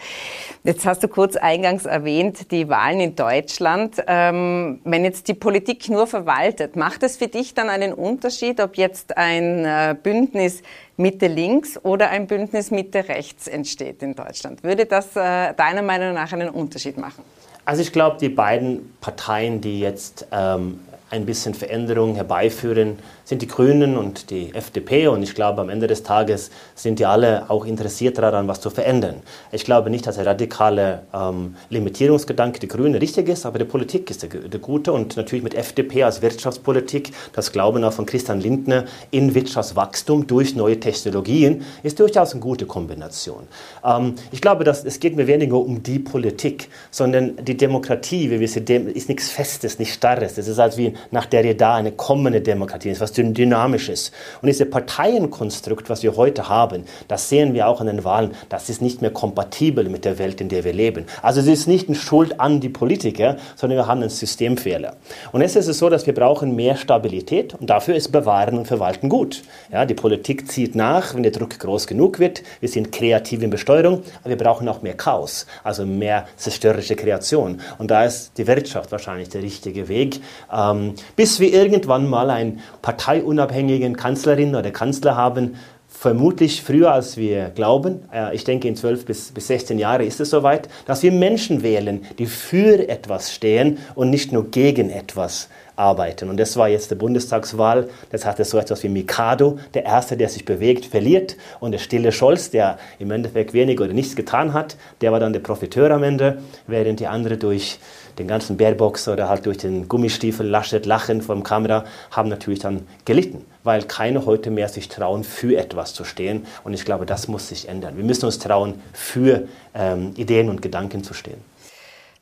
Jetzt 0.64 0.86
hast 0.86 1.02
du 1.02 1.08
kurz 1.08 1.36
eingangs 1.36 1.84
erwähnt, 1.84 2.50
die 2.50 2.70
Wahlen 2.70 3.00
in 3.00 3.14
Deutschland. 3.14 4.02
Ähm, 4.06 4.80
wenn 4.84 5.04
jetzt 5.04 5.28
die 5.28 5.34
Politik 5.34 5.90
nur 5.90 6.06
verwaltet, 6.06 6.76
macht 6.76 7.02
es 7.02 7.18
für 7.18 7.28
dich 7.28 7.52
dann 7.52 7.68
einen 7.68 7.92
Unterschied, 7.92 8.60
ob 8.60 8.76
jetzt 8.78 9.18
ein 9.18 9.98
Bündnis 10.02 10.62
Mitte 10.96 11.26
links 11.26 11.78
oder 11.82 12.10
ein 12.10 12.26
Bündnis 12.26 12.70
Mitte 12.70 13.08
rechts 13.08 13.48
entsteht 13.48 14.02
in 14.02 14.14
Deutschland. 14.14 14.62
Würde 14.62 14.86
das 14.86 15.14
äh, 15.16 15.52
deiner 15.54 15.82
Meinung 15.82 16.14
nach 16.14 16.32
einen 16.32 16.48
Unterschied 16.48 16.96
machen? 16.96 17.22
Also 17.64 17.82
ich 17.82 17.92
glaube, 17.92 18.16
die 18.18 18.28
beiden 18.28 18.96
Parteien, 19.00 19.60
die 19.60 19.80
jetzt 19.80 20.26
ähm, 20.30 20.80
ein 21.10 21.26
bisschen 21.26 21.54
Veränderung 21.54 22.14
herbeiführen, 22.14 22.98
sind 23.26 23.42
die 23.42 23.48
Grünen 23.48 23.96
und 23.98 24.30
die 24.30 24.54
FDP. 24.54 25.08
Und 25.08 25.22
ich 25.22 25.34
glaube, 25.34 25.60
am 25.60 25.68
Ende 25.68 25.88
des 25.88 26.04
Tages 26.04 26.50
sind 26.76 27.00
die 27.00 27.06
alle 27.06 27.50
auch 27.50 27.66
interessiert 27.66 28.18
daran, 28.18 28.46
was 28.46 28.60
zu 28.60 28.70
verändern. 28.70 29.16
Ich 29.50 29.64
glaube 29.64 29.90
nicht, 29.90 30.06
dass 30.06 30.14
der 30.14 30.26
radikale 30.26 31.02
ähm, 31.12 31.56
Limitierungsgedanke 31.68 32.60
der 32.60 32.68
Grünen 32.68 32.94
richtig 32.94 33.28
ist, 33.28 33.44
aber 33.44 33.58
die 33.58 33.64
Politik 33.64 34.10
ist 34.10 34.22
der, 34.22 34.30
der 34.30 34.60
gute. 34.60 34.92
Und 34.92 35.16
natürlich 35.16 35.42
mit 35.42 35.54
FDP 35.54 36.04
als 36.04 36.22
Wirtschaftspolitik, 36.22 37.10
das 37.32 37.50
Glauben 37.50 37.82
auch 37.82 37.92
von 37.92 38.06
Christian 38.06 38.40
Lindner 38.40 38.84
in 39.10 39.34
Wirtschaftswachstum 39.34 40.28
durch 40.28 40.54
neue 40.54 40.78
Technologien, 40.78 41.64
ist 41.82 41.98
durchaus 41.98 42.30
eine 42.30 42.40
gute 42.40 42.64
Kombination. 42.66 43.48
Ähm, 43.84 44.14
ich 44.30 44.40
glaube, 44.40 44.62
dass, 44.62 44.84
es 44.84 45.00
geht 45.00 45.16
mir 45.16 45.26
weniger 45.26 45.56
um 45.56 45.82
die 45.82 45.98
Politik, 45.98 46.68
sondern 46.92 47.44
die 47.44 47.56
Demokratie, 47.56 48.30
wie 48.30 48.38
wir 48.38 48.48
sie 48.48 48.60
ist 48.94 49.08
nichts 49.08 49.30
Festes, 49.30 49.80
nichts 49.80 49.96
Starres. 49.96 50.38
Es 50.38 50.46
ist 50.46 50.60
als 50.60 50.76
wie 50.76 50.94
nach 51.10 51.26
Derrida 51.26 51.74
eine 51.74 51.90
kommende 51.90 52.40
Demokratie, 52.40 52.90
ist 52.90 53.00
was 53.00 53.15
Dynamisches. 53.22 54.12
Und 54.42 54.48
dieses 54.48 54.68
Parteienkonstrukt, 54.70 55.88
was 55.90 56.02
wir 56.02 56.16
heute 56.16 56.48
haben, 56.48 56.84
das 57.08 57.28
sehen 57.28 57.54
wir 57.54 57.68
auch 57.68 57.80
an 57.80 57.86
den 57.86 58.04
Wahlen, 58.04 58.34
das 58.48 58.68
ist 58.68 58.82
nicht 58.82 59.02
mehr 59.02 59.10
kompatibel 59.10 59.88
mit 59.88 60.04
der 60.04 60.18
Welt, 60.18 60.40
in 60.40 60.48
der 60.48 60.64
wir 60.64 60.72
leben. 60.72 61.06
Also 61.22 61.40
es 61.40 61.46
ist 61.46 61.66
nicht 61.66 61.88
eine 61.88 61.96
Schuld 61.96 62.40
an 62.40 62.60
die 62.60 62.68
Politiker, 62.68 63.36
sondern 63.54 63.78
wir 63.78 63.86
haben 63.86 64.00
einen 64.00 64.10
Systemfehler. 64.10 64.96
Und 65.32 65.40
jetzt 65.40 65.56
ist 65.56 65.68
es 65.68 65.78
so, 65.78 65.88
dass 65.88 66.06
wir 66.06 66.14
brauchen 66.14 66.54
mehr 66.54 66.76
Stabilität 66.76 67.54
und 67.54 67.70
dafür 67.70 67.94
ist 67.94 68.12
Bewahren 68.12 68.58
und 68.58 68.66
Verwalten 68.66 69.08
gut. 69.08 69.42
Ja, 69.72 69.84
die 69.84 69.94
Politik 69.94 70.50
zieht 70.50 70.74
nach, 70.74 71.14
wenn 71.14 71.22
der 71.22 71.32
Druck 71.32 71.58
groß 71.58 71.86
genug 71.86 72.18
wird. 72.18 72.42
Wir 72.60 72.68
sind 72.68 72.92
kreativ 72.92 73.42
in 73.42 73.50
Besteuerung, 73.50 74.02
aber 74.20 74.30
wir 74.30 74.38
brauchen 74.38 74.68
auch 74.68 74.82
mehr 74.82 74.94
Chaos, 74.94 75.46
also 75.64 75.86
mehr 75.86 76.26
zerstörerische 76.36 76.96
Kreation. 76.96 77.60
Und 77.78 77.90
da 77.90 78.04
ist 78.04 78.32
die 78.38 78.46
Wirtschaft 78.46 78.92
wahrscheinlich 78.92 79.28
der 79.28 79.42
richtige 79.42 79.88
Weg, 79.88 80.20
ähm, 80.52 80.94
bis 81.14 81.40
wir 81.40 81.52
irgendwann 81.52 82.08
mal 82.08 82.30
ein 82.30 82.60
Partei 82.82 83.05
parteiunabhängigen 83.06 83.96
Kanzlerin 83.96 84.56
oder 84.56 84.72
Kanzler 84.72 85.16
haben, 85.16 85.54
vermutlich 85.98 86.62
früher 86.62 86.92
als 86.92 87.16
wir 87.16 87.50
glauben, 87.54 88.00
äh, 88.12 88.34
ich 88.34 88.44
denke 88.44 88.68
in 88.68 88.76
12 88.76 89.04
bis, 89.06 89.32
bis 89.32 89.46
16 89.46 89.78
Jahre 89.78 90.04
ist 90.04 90.20
es 90.20 90.30
soweit, 90.30 90.68
dass 90.84 91.02
wir 91.02 91.10
Menschen 91.10 91.62
wählen, 91.62 92.04
die 92.18 92.26
für 92.26 92.88
etwas 92.88 93.32
stehen 93.32 93.78
und 93.94 94.10
nicht 94.10 94.30
nur 94.32 94.50
gegen 94.50 94.90
etwas 94.90 95.48
arbeiten. 95.76 96.28
Und 96.30 96.38
das 96.38 96.56
war 96.56 96.68
jetzt 96.68 96.90
die 96.90 96.94
Bundestagswahl. 96.94 97.88
Das 98.10 98.24
hatte 98.24 98.44
so 98.44 98.58
etwas 98.58 98.82
wie 98.82 98.88
Mikado, 98.88 99.58
der 99.74 99.84
Erste, 99.84 100.16
der 100.16 100.28
sich 100.28 100.44
bewegt, 100.44 100.86
verliert. 100.86 101.36
Und 101.60 101.72
der 101.72 101.78
stille 101.78 102.12
Scholz, 102.12 102.50
der 102.50 102.78
im 102.98 103.10
Endeffekt 103.10 103.52
wenig 103.52 103.80
oder 103.80 103.92
nichts 103.92 104.16
getan 104.16 104.52
hat, 104.52 104.76
der 105.00 105.12
war 105.12 105.20
dann 105.20 105.32
der 105.32 105.40
Profiteur 105.40 105.90
am 105.90 106.02
Ende, 106.02 106.38
während 106.66 107.00
die 107.00 107.06
andere 107.06 107.36
durch 107.36 107.78
den 108.18 108.28
ganzen 108.28 108.56
Bärbox 108.56 109.08
oder 109.08 109.28
halt 109.28 109.44
durch 109.44 109.58
den 109.58 109.88
Gummistiefel 109.88 110.46
Laschet 110.46 110.86
Lachen 110.86 111.20
vom 111.20 111.42
Kamera 111.42 111.84
haben 112.10 112.30
natürlich 112.30 112.60
dann 112.60 112.86
gelitten, 113.04 113.44
weil 113.66 113.82
keine 113.82 114.24
heute 114.24 114.50
mehr 114.50 114.68
sich 114.68 114.88
trauen, 114.88 115.24
für 115.24 115.56
etwas 115.58 115.92
zu 115.92 116.04
stehen. 116.04 116.46
Und 116.64 116.72
ich 116.72 116.84
glaube, 116.84 117.04
das 117.04 117.28
muss 117.28 117.48
sich 117.48 117.68
ändern. 117.68 117.96
Wir 117.96 118.04
müssen 118.04 118.24
uns 118.24 118.38
trauen, 118.38 118.80
für 118.92 119.48
ähm, 119.74 120.14
Ideen 120.16 120.48
und 120.48 120.62
Gedanken 120.62 121.04
zu 121.04 121.12
stehen 121.12 121.42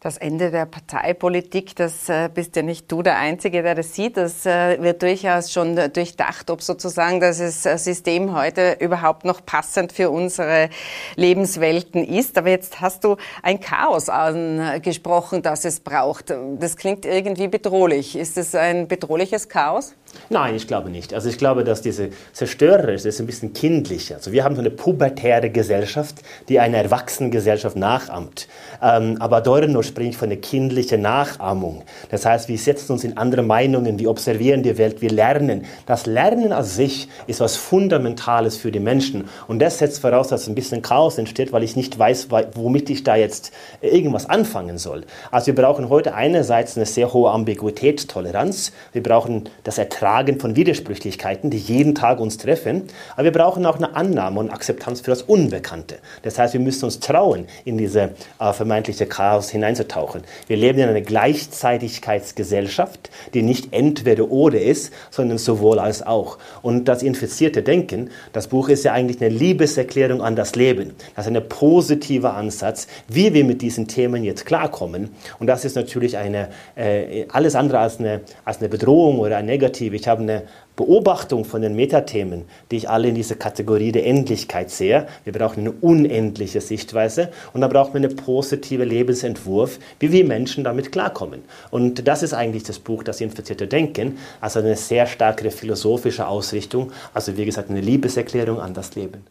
das 0.04 0.18
Ende 0.18 0.50
der 0.50 0.66
Parteipolitik, 0.66 1.74
das 1.76 2.11
äh, 2.11 2.28
bist 2.33 2.54
ja 2.57 2.62
nicht 2.62 2.92
du 2.92 3.02
der 3.02 3.16
Einzige, 3.16 3.62
der 3.62 3.74
das 3.74 3.94
sieht. 3.94 4.18
Das 4.18 4.44
äh, 4.44 4.80
wird 4.83 5.00
durchaus 5.00 5.50
schon 5.50 5.76
durchdacht, 5.76 6.50
ob 6.50 6.61
sozusagen 6.61 7.20
das 7.20 7.40
äh, 7.40 7.78
System 7.78 8.37
heute 8.37 8.76
überhaupt 8.80 9.24
noch 9.24 9.46
passend 9.46 9.92
für 9.92 10.11
unsere 10.11 10.68
Lebenswelten 11.16 12.04
ist. 12.04 12.37
Aber 12.37 12.50
jetzt 12.50 12.83
hast 12.83 13.04
du 13.04 13.16
ein 13.42 13.61
Chaos 13.61 14.11
angesprochen, 14.11 15.40
das 15.40 15.64
es 15.64 15.80
braucht. 15.80 16.35
Das 16.61 16.76
klingt 16.76 17.07
irgendwie 17.07 17.48
bedrohlich. 17.48 18.14
Ist 18.14 18.37
es 18.37 18.54
ein 18.54 18.88
bedrohliches 18.88 19.48
Chaos? 19.48 19.94
Nein, 20.31 20.55
ich 20.55 20.66
glaube 20.66 20.90
nicht. 20.90 21.12
Also 21.12 21.29
ich 21.29 21.38
glaube, 21.38 21.64
dass 21.64 21.83
diese 21.83 22.11
zerstörerische 22.33 23.09
ist 23.09 23.20
ein 23.20 23.27
bisschen 23.27 23.53
kindlicher. 23.53 24.16
Also 24.16 24.33
wir 24.33 24.44
haben 24.44 24.55
so 24.55 24.61
eine 24.61 24.70
pubertäre 24.70 25.50
Gesellschaft, 25.50 26.16
die 26.48 26.59
eine 26.61 26.79
erwachsene 26.79 27.31
Gesellschaft 27.31 27.77
nachahmt. 27.77 28.48
Ähm, 28.83 29.16
aber 29.20 29.38
Adorno 29.38 29.83
spricht 29.83 30.18
von 30.18 30.31
einer 30.31 30.40
kindlichen 30.40 31.03
Nachahmung. 31.03 31.83
Das 32.11 32.24
heißt, 32.24 32.48
wir 32.48 32.59
setzen 32.59 32.92
uns 32.92 33.05
in 33.05 33.16
andere 33.16 33.42
Meinungen, 33.42 33.98
wir 33.98 34.11
observieren 34.11 34.62
die 34.62 34.79
Welt, 34.79 35.03
wir 35.03 35.11
lernen. 35.11 35.66
Das 35.87 36.07
Lernen 36.07 36.53
an 36.53 36.64
sich 36.64 37.09
ist 37.27 37.40
was 37.40 37.57
Fundamentales 37.57 38.57
für 38.57 38.72
die 38.72 38.81
Menschen. 38.81 39.29
Und 39.46 39.59
das 39.61 39.79
setzt 39.79 40.00
voraus, 40.00 40.29
dass 40.29 40.46
ein 40.46 40.55
bisschen 40.55 40.83
Chaos 40.83 41.18
entsteht, 41.18 41.53
weil 41.53 41.62
ich 41.62 41.77
nicht 41.77 41.98
weiß, 41.98 42.29
womit 42.55 42.88
ich 42.90 43.05
da 43.05 43.16
jetzt 43.16 43.53
irgendwas 43.83 44.29
anfangen 44.29 44.79
soll. 44.79 45.05
Also 45.31 45.48
wir 45.48 45.55
brauchen 45.55 45.88
heute 45.88 46.14
einerseits 46.14 46.77
eine 46.77 46.87
sehr 46.87 47.12
hohe 47.12 47.31
Ambiguitätstoleranz. 47.31 48.72
Wir 48.92 49.03
brauchen 49.03 49.48
das 49.64 49.79
Ertragen 49.79 50.04
Fragen 50.05 50.38
von 50.38 50.55
Widersprüchlichkeiten, 50.55 51.49
die 51.49 51.57
jeden 51.57 51.95
Tag 51.95 52.21
uns 52.21 52.37
treffen. 52.37 52.83
Aber 53.14 53.25
wir 53.25 53.33
brauchen 53.33 53.64
auch 53.64 53.77
eine 53.77 53.97
Annahme 53.97 54.38
und 54.38 54.51
Akzeptanz 54.51 55.01
für 55.01 55.11
das 55.11 55.23
Unbekannte. 55.23 55.97
Das 56.21 56.38
heißt, 56.38 56.53
wir 56.53 56.61
müssen 56.61 56.85
uns 56.85 57.01
trauen, 57.01 57.47
in 57.64 57.79
diese 57.79 58.11
äh, 58.38 58.53
vermeintliche 58.53 59.07
Chaos 59.07 59.49
hineinzutauchen. 59.49 60.21
Wir 60.47 60.59
leben 60.59 60.81
in 60.81 60.90
einer 60.90 61.01
Gleichzeitigkeitsgesellschaft, 61.01 63.09
die 63.33 63.40
nicht 63.40 63.73
entweder 63.73 64.31
oder 64.31 64.61
ist, 64.61 64.93
sondern 65.11 65.38
sowohl 65.38 65.79
als 65.79 66.07
auch. 66.07 66.37
Und 66.61 66.85
das 66.85 67.03
infizierte 67.03 67.62
Denken, 67.62 68.11
das 68.35 68.49
Buch 68.49 68.69
ist 68.69 68.85
ja 68.85 68.93
eigentlich 68.93 69.23
eine 69.23 69.35
Liebeserklärung 69.35 70.21
an 70.21 70.37
das 70.37 70.55
Leben. 70.55 70.93
Das 71.17 71.27
ist 71.27 71.35
ein 71.35 71.49
positiver 71.49 72.35
Ansatz, 72.35 72.88
wie 73.09 73.33
wir 73.33 73.47
mit 73.47 73.62
diesen 73.62 73.88
Themen 73.88 74.23
jetzt 74.23 74.45
klarkommen. 74.45 75.14
Und 75.38 75.47
das 75.47 75.64
ist 75.64 75.77
natürlich 75.77 76.19
eine, 76.19 76.51
äh, 76.77 77.25
alles 77.31 77.55
andere 77.55 77.79
als 77.79 78.01
eine, 78.01 78.21
als 78.45 78.59
eine 78.59 78.69
Bedrohung 78.69 79.21
oder 79.21 79.38
ein 79.38 79.47
Negativ. 79.94 80.00
Ich 80.00 80.09
habe 80.09 80.22
eine 80.22 80.42
Beobachtung 80.76 81.44
von 81.44 81.62
den 81.62 81.76
Metathemen, 81.76 82.44
die 82.70 82.76
ich 82.76 82.88
alle 82.88 83.09
in 83.09 83.14
dieser 83.14 83.37
Kategorie 83.37 83.92
der 83.92 84.07
Endlichkeit 84.07 84.70
sehe. 84.70 85.07
Wir 85.24 85.33
brauchen 85.33 85.61
eine 85.61 85.72
unendliche 85.72 86.61
Sichtweise 86.61 87.30
und 87.52 87.61
da 87.61 87.68
brauchen 87.68 87.94
wir 87.94 88.09
einen 88.09 88.16
positiven 88.16 88.88
Lebensentwurf, 88.88 89.78
wie 90.00 90.11
wir 90.11 90.24
Menschen 90.24 90.64
damit 90.64 90.90
klarkommen. 90.92 91.42
Und 91.70 92.07
das 92.07 92.22
ist 92.22 92.35
eigentlich 92.35 92.64
das 92.64 92.78
Buch 92.78 93.04
Das 93.04 93.20
infizierte 93.20 93.66
Denken, 93.66 94.18
also 94.40 94.59
eine 94.59 94.76
sehr 94.76 95.07
starke 95.07 95.50
philosophische 95.50 96.26
Ausrichtung, 96.26 96.92
also 97.12 97.37
wie 97.37 97.44
gesagt 97.44 97.70
eine 97.70 97.80
Liebeserklärung 97.80 98.61
an 98.61 98.74
das 98.74 98.94
Leben. 98.94 99.24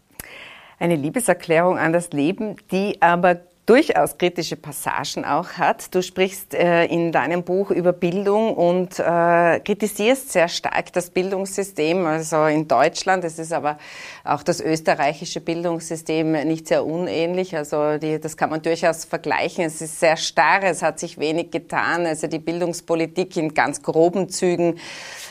Eine 0.79 0.95
Liebeserklärung 0.95 1.77
an 1.77 1.93
das 1.93 2.11
Leben, 2.11 2.55
die 2.71 3.01
aber 3.01 3.41
durchaus 3.65 4.17
kritische 4.17 4.57
Passagen 4.57 5.23
auch 5.23 5.53
hat. 5.53 5.95
Du 5.95 6.01
sprichst 6.01 6.53
äh, 6.53 6.85
in 6.85 7.13
deinem 7.13 7.43
Buch 7.43 7.71
über 7.71 7.93
Bildung 7.93 8.53
und 8.55 8.99
äh, 8.99 9.59
kritisierst 9.59 10.33
sehr 10.33 10.49
stark 10.49 10.91
das 10.91 11.09
Bildungssystem, 11.09 12.05
also 12.05 12.45
in 12.45 12.67
Deutschland. 12.67 13.23
Es 13.23 13.39
ist 13.39 13.53
aber 13.53 13.77
auch 14.25 14.43
das 14.43 14.59
österreichische 14.59 15.39
Bildungssystem 15.39 16.31
nicht 16.45 16.67
sehr 16.67 16.85
unähnlich. 16.85 17.55
Also 17.55 17.97
die, 17.97 18.19
das 18.19 18.35
kann 18.35 18.49
man 18.49 18.61
durchaus 18.61 19.05
vergleichen. 19.05 19.63
Es 19.63 19.81
ist 19.81 19.99
sehr 19.99 20.17
starr, 20.17 20.63
es 20.63 20.81
hat 20.81 20.99
sich 20.99 21.17
wenig 21.17 21.51
getan. 21.51 22.05
Also 22.05 22.27
die 22.27 22.39
Bildungspolitik 22.39 23.37
in 23.37 23.53
ganz 23.53 23.81
groben 23.81 24.27
Zügen 24.27 24.77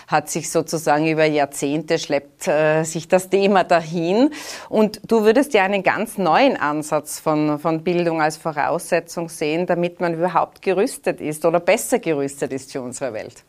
hat 0.06 0.30
sich 0.30 0.50
sozusagen 0.50 1.06
über 1.08 1.24
Jahrzehnte 1.24 1.98
schleppt 1.98 2.46
äh, 2.48 2.84
sich 2.84 3.08
das 3.08 3.30
Thema 3.30 3.64
dahin. 3.64 4.30
Und 4.68 5.00
du 5.06 5.24
würdest 5.24 5.54
ja 5.54 5.64
einen 5.64 5.82
ganz 5.82 6.18
neuen 6.18 6.56
Ansatz 6.56 7.18
von, 7.18 7.58
von 7.58 7.82
Bildung 7.82 8.21
als 8.22 8.36
Voraussetzung 8.36 9.28
sehen, 9.28 9.66
damit 9.66 10.00
man 10.00 10.14
überhaupt 10.14 10.62
gerüstet 10.62 11.20
ist 11.20 11.44
oder 11.44 11.60
besser 11.60 11.98
gerüstet 11.98 12.52
ist 12.52 12.72
für 12.72 12.80
unsere 12.80 13.12
Welt. 13.12 13.44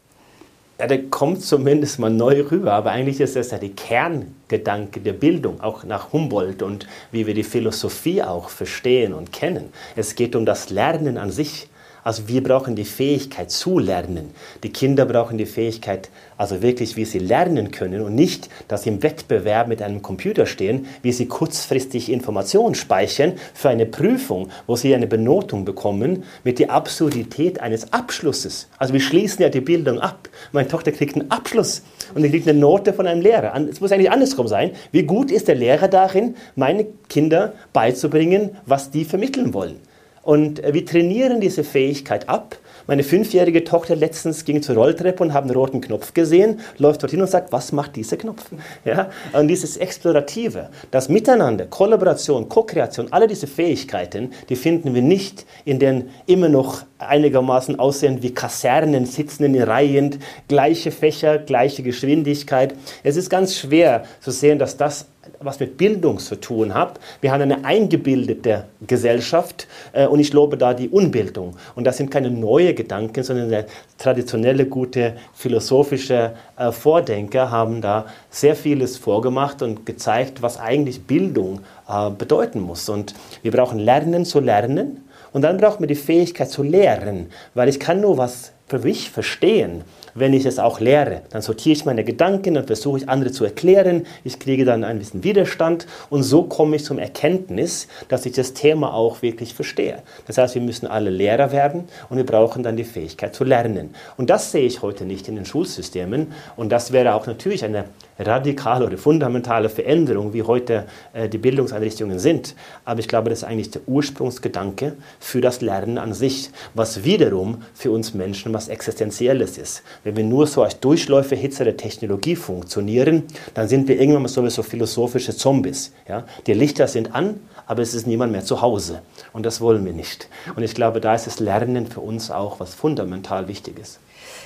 Ja, 0.80 0.88
der 0.88 1.04
kommt 1.04 1.44
zumindest 1.44 2.00
mal 2.00 2.10
neu 2.10 2.42
rüber, 2.50 2.74
aber 2.74 2.92
eigentlich 2.92 3.22
ist 3.22 3.36
das 3.36 3.52
ja 3.52 3.60
der 3.60 3.70
Kerngedanke 3.70 5.00
der 5.00 5.14
Bildung, 5.14 5.62
auch 5.62 5.84
nach 5.84 6.12
Humboldt 6.12 6.64
und 6.64 6.88
wie 7.12 7.28
wir 7.28 7.36
die 7.36 7.44
Philosophie 7.44 8.24
auch 8.24 8.50
verstehen 8.50 9.14
und 9.14 9.32
kennen. 9.32 9.72
Es 9.96 10.16
geht 10.16 10.36
um 10.36 10.46
das 10.46 10.72
Lernen 10.72 11.18
an 11.18 11.30
sich. 11.30 11.70
Also 12.04 12.28
wir 12.28 12.44
brauchen 12.44 12.76
die 12.76 12.84
Fähigkeit 12.84 13.50
zu 13.50 13.80
lernen. 13.80 14.32
Die 14.64 14.72
Kinder 14.72 15.06
brauchen 15.06 15.38
die 15.38 15.46
Fähigkeit, 15.46 16.10
also 16.38 16.62
wirklich, 16.62 16.98
wie 16.98 17.06
sie 17.06 17.20
lernen 17.20 17.72
können 17.72 18.02
und 18.02 18.14
nicht, 18.14 18.50
dass 18.68 18.84
sie 18.84 18.90
im 18.90 19.04
Wettbewerb 19.04 19.70
mit 19.70 19.82
einem 19.82 20.02
Computer 20.02 20.46
stehen, 20.46 20.88
wie 21.02 21.14
sie 21.14 21.28
kurzfristig 21.28 22.12
Informationen 22.12 22.76
speichern 22.76 23.34
für 23.54 23.70
eine 23.70 23.86
Prüfung, 23.86 24.50
wo 24.68 24.76
sie 24.76 24.94
eine 24.94 25.08
Benotung 25.08 25.64
bekommen 25.64 26.24
mit 26.44 26.60
der 26.60 26.72
Absurdität 26.72 27.62
eines 27.62 27.94
Abschlusses. 27.94 28.68
Also 28.78 28.94
wir 28.94 29.02
schließen 29.02 29.42
ja 29.42 29.50
die 29.50 29.62
Bildung 29.62 30.00
ab. 30.00 30.28
Meine 30.52 30.68
Tochter 30.68 30.92
kriegt 30.92 31.16
einen 31.16 31.32
Abschluss 31.32 31.84
und 32.14 32.22
sie 32.22 32.30
kriegt 32.30 32.48
eine 32.50 32.60
Note 32.60 32.92
von 32.92 33.08
einem 33.08 33.22
Lehrer. 33.22 33.56
Es 33.70 33.80
muss 33.80 33.94
eigentlich 33.94 34.12
andersrum 34.12 34.48
sein. 34.50 34.72
Wie 34.92 35.04
gut 35.04 35.32
ist 35.32 35.48
der 35.48 35.56
Lehrer 35.56 35.88
darin, 35.88 36.36
meine 36.56 36.86
Kinder 37.08 37.54
beizubringen, 37.72 38.58
was 38.66 38.92
die 38.92 39.06
vermitteln 39.06 39.54
wollen? 39.54 39.93
Und 40.24 40.64
äh, 40.64 40.74
wir 40.74 40.86
trainieren 40.86 41.40
diese 41.40 41.64
Fähigkeit 41.64 42.28
ab. 42.30 42.58
Meine 42.88 43.04
fünfjährige 43.04 43.64
Tochter 43.64 43.96
letztens 43.96 44.44
ging 44.44 44.62
zur 44.62 44.76
Rolltreppe 44.76 45.24
und 45.24 45.34
hat 45.34 45.44
einen 45.44 45.54
roten 45.54 45.80
Knopf 45.80 46.14
gesehen, 46.14 46.60
läuft 46.78 47.02
dorthin 47.02 47.22
und 47.22 47.30
sagt, 47.30 47.54
was 47.54 47.72
macht 47.72 47.96
dieser 47.96 48.18
Knopf? 48.18 48.44
Ja? 48.86 49.10
Und 49.32 49.48
dieses 49.48 49.78
Explorative, 49.78 50.70
das 50.92 51.08
Miteinander, 51.08 51.66
Kollaboration, 51.66 52.50
Co-Kreation, 52.50 53.08
alle 53.12 53.28
diese 53.28 53.48
Fähigkeiten, 53.48 54.32
die 54.50 54.56
finden 54.56 54.94
wir 54.94 55.02
nicht 55.02 55.46
in 55.64 55.80
den 55.80 56.10
immer 56.26 56.50
noch 56.50 56.84
einigermaßen 56.98 57.80
aussehen 57.80 58.22
wie 58.22 58.34
Kasernen, 58.34 59.06
sitzen 59.06 59.44
in 59.44 59.62
Reihen, 59.62 60.20
gleiche 60.48 60.92
Fächer, 60.92 61.38
gleiche 61.38 61.84
Geschwindigkeit. 61.84 62.76
Es 63.04 63.16
ist 63.16 63.30
ganz 63.30 63.56
schwer 63.56 64.04
zu 64.20 64.32
sehen, 64.32 64.60
dass 64.60 64.76
das 64.76 65.06
was 65.40 65.60
mit 65.60 65.78
Bildung 65.78 66.20
zu 66.20 66.36
tun 66.40 66.74
hat. 66.74 67.00
Wir 67.22 67.32
haben 67.32 67.42
eine 67.42 67.66
eingebildete 67.66 68.66
Gesellschaft 68.86 69.68
äh, 69.94 70.06
und 70.08 70.20
ich 70.20 70.34
lobe 70.34 70.58
da 70.58 70.74
die 70.74 70.90
Unbildung. 70.90 71.56
Und 71.76 71.86
das 71.86 71.98
sind 71.98 72.12
keine 72.12 72.30
neuen 72.30 72.76
Gedanken, 72.76 73.24
sondern 73.24 73.66
traditionelle, 73.98 74.66
gute 74.66 75.16
philosophische 75.34 76.34
äh, 76.58 76.72
Vordenker 76.72 77.52
haben 77.52 77.82
da 77.82 78.06
sehr 78.30 78.56
vieles 78.56 78.98
vorgemacht 78.98 79.62
und 79.62 79.86
gezeigt, 79.86 80.42
was 80.42 80.60
eigentlich 80.60 81.04
Bildung 81.04 81.62
äh, 81.88 82.10
bedeuten 82.10 82.62
muss. 82.62 82.90
Und 82.90 83.14
wir 83.42 83.52
brauchen 83.52 83.80
Lernen 83.80 84.26
zu 84.26 84.40
lernen 84.40 85.08
und 85.32 85.42
dann 85.42 85.58
brauchen 85.58 85.82
wir 85.82 85.88
die 85.88 85.96
Fähigkeit 85.96 86.50
zu 86.50 86.64
lehren, 86.64 87.30
weil 87.54 87.70
ich 87.70 87.80
kann 87.80 88.02
nur 88.02 88.18
was 88.18 88.52
für 88.68 88.80
mich 88.80 89.10
verstehen 89.10 89.84
wenn 90.16 90.34
ich 90.34 90.46
es 90.46 90.60
auch 90.60 90.80
lehre. 90.80 91.22
Dann 91.30 91.42
sortiere 91.42 91.74
ich 91.74 91.86
meine 91.86 92.04
Gedanken, 92.04 92.54
dann 92.56 92.66
versuche 92.66 93.00
ich 93.00 93.10
andere 93.10 93.32
zu 93.32 93.46
erklären, 93.46 94.06
ich 94.24 94.40
kriege 94.40 94.66
dann 94.66 94.84
ein 94.84 95.00
bisschen 95.00 95.24
Widerstand 95.24 95.88
und 96.10 96.24
so 96.24 96.44
komme 96.44 96.76
ich 96.76 96.86
zum 96.86 97.00
Erkenntnis, 97.00 97.88
dass 98.10 98.26
ich 98.26 98.34
das 98.34 98.54
Thema 98.54 98.94
auch 98.94 99.22
wirklich 99.22 99.54
verstehe. 99.54 100.00
Das 100.28 100.38
heißt, 100.38 100.56
wir 100.56 100.62
müssen 100.62 100.88
alle 100.88 101.10
Lehrer 101.10 101.52
werden 101.52 101.86
und 102.10 102.18
wir 102.18 102.26
brauchen 102.26 102.64
dann 102.64 102.78
die 102.78 102.84
Fähigkeit 102.84 103.36
zu 103.36 103.44
lernen. 103.44 103.94
Und 104.18 104.30
das 104.30 104.52
sehe 104.52 104.66
ich 104.66 104.82
heute 104.82 105.06
nicht 105.06 105.28
in 105.28 105.36
den 105.36 105.46
Schulsystemen 105.46 106.34
und 106.56 106.72
das 106.72 106.92
wäre 106.92 107.14
auch 107.16 107.28
natürlich 107.28 107.64
eine 107.66 107.86
radikale 108.20 108.86
oder 108.86 108.98
fundamentale 108.98 109.70
Veränderung, 109.70 110.34
wie 110.34 110.44
heute 110.44 110.86
äh, 111.14 111.30
die 111.30 111.38
Bildungseinrichtungen 111.38 112.20
sind. 112.20 112.56
Aber 112.86 113.00
ich 113.00 113.08
glaube, 113.08 113.30
das 113.30 113.40
ist 113.40 113.44
eigentlich 113.46 113.72
der 113.72 113.82
Ursprungsgedanke 113.88 114.94
für 115.20 115.42
das 115.42 115.62
Lernen 115.62 115.98
an 115.98 116.14
sich, 116.14 116.52
was 116.74 117.04
wiederum 117.04 117.64
für 117.74 117.92
uns 117.92 118.14
Menschen 118.14 118.54
was 118.54 118.68
Existenzielles 118.68 119.58
ist. 119.58 119.84
Wenn 120.04 120.16
wir 120.16 120.24
nur 120.24 120.48
so 120.48 120.64
als 120.64 120.80
Durchläuferhitze 120.80 121.64
der 121.64 121.78
Technologie 121.78 122.36
funktionieren, 122.36 123.24
dann 123.54 123.68
sind 123.68 123.88
wir 123.88 124.00
irgendwann 124.00 124.24
mal 124.24 124.28
sowieso 124.28 124.64
philosophische 124.64 125.36
Zombies. 125.36 125.94
Ja? 126.08 126.26
Die 126.48 126.54
Lichter 126.54 126.88
sind 126.88 127.14
an, 127.16 127.40
aber 127.66 127.82
es 127.82 127.94
ist 127.94 128.08
niemand 128.08 128.32
mehr 128.32 128.44
zu 128.44 128.62
Hause. 128.62 129.02
Und 129.32 129.46
das 129.46 129.62
wollen 129.62 129.86
wir 129.86 129.94
nicht. 129.94 130.28
Und 130.56 130.64
ich 130.64 130.76
glaube, 130.76 131.02
da 131.02 131.16
ist 131.16 131.28
das 131.28 131.40
Lernen 131.40 131.88
für 131.88 132.02
uns 132.02 132.32
auch 132.32 132.60
was 132.60 132.74
fundamental 132.76 133.48
Wichtiges. 133.48 134.00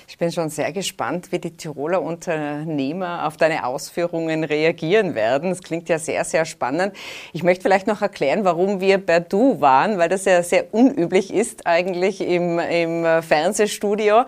Ich 0.08 0.18
bin 0.18 0.32
schon 0.32 0.50
sehr 0.50 0.72
gespannt, 0.72 1.32
wie 1.32 1.40
die 1.40 1.56
Tiroler 1.56 2.02
Unternehmer 2.02 3.28
auf 3.28 3.38
deine 3.38 3.66
Ausführungen 3.66 4.44
reagieren 4.44 5.16
werden. 5.16 5.50
Das 5.50 5.62
klingt 5.62 5.90
ja 5.90 6.00
sehr, 6.00 6.24
sehr 6.24 6.46
spannend. 6.46 6.94
Ich 7.34 7.44
möchte 7.44 7.64
vielleicht 7.64 7.88
noch 7.88 8.02
erklären, 8.02 8.44
warum 8.44 8.80
wir 8.80 8.98
per 8.98 9.20
Du 9.20 9.62
waren, 9.62 9.98
weil 9.98 10.10
das 10.10 10.26
ja 10.26 10.42
sehr 10.44 10.74
unüblich 10.74 11.34
ist 11.34 11.68
eigentlich 11.68 12.22
im, 12.22 12.60
im 12.60 13.22
Fernsehstudio. 13.22 14.24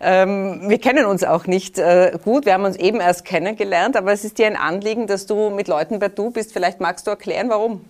Ähm, 0.00 0.68
wir 0.68 0.78
kennen 0.78 1.04
uns 1.04 1.24
auch 1.24 1.46
nicht 1.46 1.78
äh, 1.78 2.18
gut. 2.24 2.46
Wir 2.46 2.54
haben 2.54 2.64
uns 2.64 2.76
eben 2.76 3.00
erst 3.00 3.24
kennengelernt, 3.24 3.96
aber 3.96 4.12
es 4.12 4.24
ist 4.24 4.38
dir 4.38 4.46
ein 4.46 4.56
Anliegen, 4.56 5.06
dass 5.06 5.26
du 5.26 5.50
mit 5.50 5.68
Leuten 5.68 5.98
per 5.98 6.08
Du 6.08 6.30
bist. 6.30 6.52
Vielleicht 6.52 6.80
magst 6.80 7.06
du 7.06 7.10
erklären, 7.10 7.48
warum? 7.50 7.84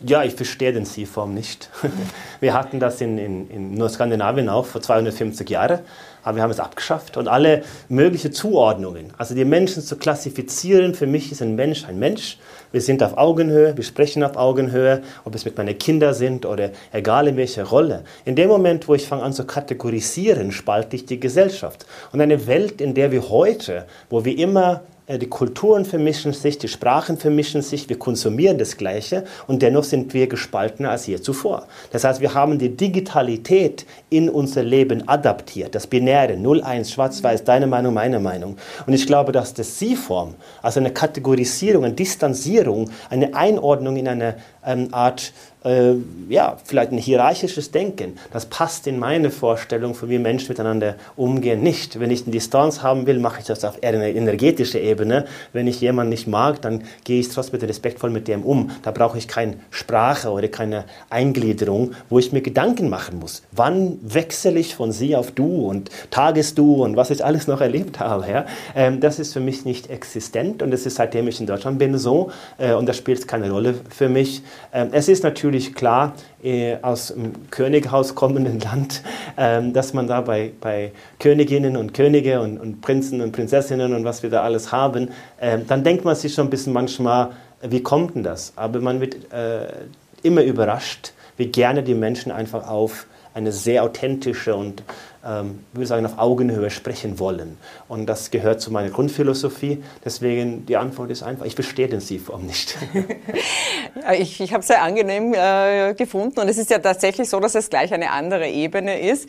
Ja, 0.00 0.22
ich 0.24 0.34
verstehe 0.34 0.72
den 0.72 0.84
Sie-Form 0.84 1.34
nicht. 1.34 1.70
Wir 2.40 2.52
hatten 2.52 2.80
das 2.80 3.00
in, 3.00 3.16
in, 3.18 3.50
in 3.50 3.88
Skandinavien 3.88 4.48
auch 4.48 4.66
vor 4.66 4.82
250 4.82 5.48
Jahren 5.48 5.80
aber 6.24 6.36
wir 6.36 6.42
haben 6.42 6.50
es 6.50 6.60
abgeschafft 6.60 7.16
und 7.16 7.28
alle 7.28 7.62
möglichen 7.88 8.32
Zuordnungen, 8.32 9.12
also 9.18 9.34
die 9.34 9.44
Menschen 9.44 9.82
zu 9.82 9.96
klassifizieren, 9.96 10.94
für 10.94 11.06
mich 11.06 11.30
ist 11.30 11.42
ein 11.42 11.54
Mensch 11.54 11.84
ein 11.84 11.98
Mensch. 11.98 12.38
Wir 12.72 12.80
sind 12.80 13.02
auf 13.02 13.16
Augenhöhe, 13.16 13.76
wir 13.76 13.84
sprechen 13.84 14.24
auf 14.24 14.36
Augenhöhe, 14.36 15.02
ob 15.24 15.34
es 15.34 15.44
mit 15.44 15.56
meinen 15.56 15.78
Kindern 15.78 16.14
sind 16.14 16.44
oder 16.44 16.70
egal 16.92 17.28
in 17.28 17.36
welcher 17.36 17.64
Rolle. 17.64 18.02
In 18.24 18.34
dem 18.34 18.48
Moment, 18.48 18.88
wo 18.88 18.94
ich 18.94 19.06
fange 19.06 19.22
an 19.22 19.32
zu 19.32 19.44
kategorisieren, 19.44 20.50
spalte 20.50 20.96
ich 20.96 21.06
die 21.06 21.20
Gesellschaft. 21.20 21.86
Und 22.12 22.20
eine 22.20 22.46
Welt, 22.46 22.80
in 22.80 22.94
der 22.94 23.12
wir 23.12 23.30
heute, 23.30 23.84
wo 24.10 24.24
wir 24.24 24.36
immer 24.36 24.82
die 25.06 25.28
Kulturen 25.28 25.84
vermischen 25.84 26.32
sich, 26.32 26.56
die 26.56 26.68
Sprachen 26.68 27.18
vermischen 27.18 27.60
sich, 27.60 27.90
wir 27.90 27.98
konsumieren 27.98 28.56
das 28.56 28.78
Gleiche 28.78 29.24
und 29.46 29.60
dennoch 29.60 29.84
sind 29.84 30.14
wir 30.14 30.26
gespaltener 30.28 30.90
als 30.90 31.06
je 31.06 31.20
zuvor. 31.20 31.66
Das 31.90 32.04
heißt, 32.04 32.22
wir 32.22 32.32
haben 32.32 32.58
die 32.58 32.74
Digitalität 32.74 33.84
in 34.08 34.30
unser 34.30 34.62
Leben 34.62 35.06
adaptiert, 35.06 35.74
das 35.74 35.86
Binäre, 35.86 36.34
0-1, 36.34 36.92
schwarz-weiß, 36.92 37.44
deine 37.44 37.66
Meinung, 37.66 37.92
meine 37.92 38.18
Meinung. 38.18 38.56
Und 38.86 38.94
ich 38.94 39.06
glaube, 39.06 39.32
dass 39.32 39.52
das 39.52 39.78
Sie-Form, 39.78 40.36
also 40.62 40.80
eine 40.80 40.90
Kategorisierung, 40.90 41.84
eine 41.84 41.94
Distanzierung, 41.94 42.90
eine 43.10 43.34
Einordnung 43.34 43.96
in 43.96 44.08
eine 44.08 44.36
ähm, 44.64 44.88
Art 44.92 45.34
äh, 45.64 45.94
ja, 46.28 46.56
vielleicht 46.64 46.92
ein 46.92 46.98
hierarchisches 46.98 47.70
Denken. 47.70 48.18
Das 48.32 48.46
passt 48.46 48.86
in 48.86 48.98
meine 48.98 49.30
Vorstellung, 49.30 49.94
von 49.94 50.08
wie 50.08 50.18
Menschen 50.18 50.48
miteinander 50.48 50.96
umgehen, 51.16 51.62
nicht. 51.62 51.98
Wenn 51.98 52.10
ich 52.10 52.22
eine 52.22 52.32
Distanz 52.32 52.82
haben 52.82 53.06
will, 53.06 53.18
mache 53.18 53.40
ich 53.40 53.46
das 53.46 53.64
auf 53.64 53.78
eher 53.80 53.90
einer 53.90 54.08
energetischen 54.08 54.80
Ebene. 54.80 55.26
Wenn 55.52 55.66
ich 55.66 55.80
jemanden 55.80 56.10
nicht 56.10 56.26
mag, 56.26 56.60
dann 56.60 56.84
gehe 57.04 57.20
ich 57.20 57.28
trotzdem 57.28 57.60
respektvoll 57.60 58.10
mit 58.10 58.28
dem 58.28 58.42
um. 58.42 58.70
Da 58.82 58.90
brauche 58.90 59.16
ich 59.16 59.26
keine 59.26 59.54
Sprache 59.70 60.30
oder 60.30 60.48
keine 60.48 60.84
Eingliederung, 61.08 61.92
wo 62.10 62.18
ich 62.18 62.32
mir 62.32 62.42
Gedanken 62.42 62.90
machen 62.90 63.18
muss. 63.18 63.42
Wann 63.52 63.98
wechsle 64.02 64.58
ich 64.58 64.74
von 64.74 64.92
Sie 64.92 65.16
auf 65.16 65.30
Du 65.30 65.68
und 65.68 65.90
Tages-Du 66.10 66.84
und 66.84 66.96
was 66.96 67.10
ich 67.10 67.24
alles 67.24 67.46
noch 67.46 67.60
erlebt 67.60 68.00
habe? 68.00 68.30
Ja? 68.30 68.46
Ähm, 68.74 69.00
das 69.00 69.18
ist 69.18 69.32
für 69.32 69.40
mich 69.40 69.64
nicht 69.64 69.88
existent 69.88 70.62
und 70.62 70.70
das 70.70 70.84
ist 70.84 70.96
seitdem 70.96 71.26
ich 71.28 71.40
in 71.40 71.46
Deutschland 71.46 71.78
bin 71.78 71.96
so 71.96 72.30
äh, 72.58 72.74
und 72.74 72.86
das 72.86 72.96
spielt 72.96 73.26
keine 73.26 73.50
Rolle 73.50 73.74
für 73.88 74.08
mich. 74.08 74.42
Ähm, 74.72 74.88
es 74.92 75.08
ist 75.08 75.22
natürlich 75.22 75.53
natürlich 75.54 75.74
klar 75.74 76.14
äh, 76.42 76.78
aus 76.82 77.08
dem 77.08 77.48
Könighaus 77.50 78.16
kommenden 78.16 78.58
Land, 78.58 79.02
äh, 79.36 79.62
dass 79.70 79.94
man 79.94 80.08
da 80.08 80.20
bei, 80.20 80.50
bei 80.60 80.90
Königinnen 81.20 81.76
und 81.76 81.94
Könige 81.94 82.40
und, 82.40 82.58
und, 82.58 82.80
Prinzen 82.80 83.20
und 83.20 83.30
Prinzessinnen 83.30 83.94
und 83.94 84.04
was 84.04 84.24
wir 84.24 84.30
da 84.30 84.42
alles 84.42 84.72
haben, 84.72 85.10
äh, 85.38 85.58
dann 85.66 85.84
denkt 85.84 86.04
man 86.04 86.16
sich 86.16 86.34
schon 86.34 86.48
ein 86.48 86.50
bisschen 86.50 86.72
manchmal, 86.72 87.30
wie 87.62 87.82
kommt 87.82 88.16
denn 88.16 88.24
das? 88.24 88.52
Aber 88.56 88.80
man 88.80 89.00
wird 89.00 89.32
äh, 89.32 89.68
immer 90.24 90.42
überrascht, 90.42 91.12
wie 91.36 91.46
gerne 91.46 91.84
die 91.84 91.94
Menschen 91.94 92.32
einfach 92.32 92.68
auf 92.68 93.06
eine 93.32 93.52
sehr 93.52 93.84
authentische 93.84 94.56
und 94.56 94.82
ähm, 95.26 95.60
würde 95.72 95.86
sagen, 95.86 96.06
auf 96.06 96.18
Augenhöhe 96.18 96.70
sprechen 96.70 97.18
wollen. 97.18 97.56
Und 97.88 98.06
das 98.06 98.30
gehört 98.30 98.60
zu 98.60 98.70
meiner 98.70 98.90
Grundphilosophie. 98.90 99.82
Deswegen 100.04 100.66
die 100.66 100.76
Antwort 100.76 101.10
ist 101.10 101.22
einfach, 101.22 101.46
ich 101.46 101.54
verstehe 101.54 101.88
den 101.88 102.00
Sie-Form 102.00 102.46
nicht. 102.46 102.76
ich 104.18 104.40
ich 104.40 104.52
habe 104.52 104.60
es 104.60 104.66
sehr 104.66 104.82
angenehm 104.82 105.34
äh, 105.34 105.94
gefunden 105.94 106.40
und 106.40 106.48
es 106.48 106.58
ist 106.58 106.70
ja 106.70 106.78
tatsächlich 106.78 107.28
so, 107.28 107.40
dass 107.40 107.54
es 107.54 107.70
gleich 107.70 107.92
eine 107.92 108.10
andere 108.10 108.48
Ebene 108.48 109.00
ist. 109.00 109.28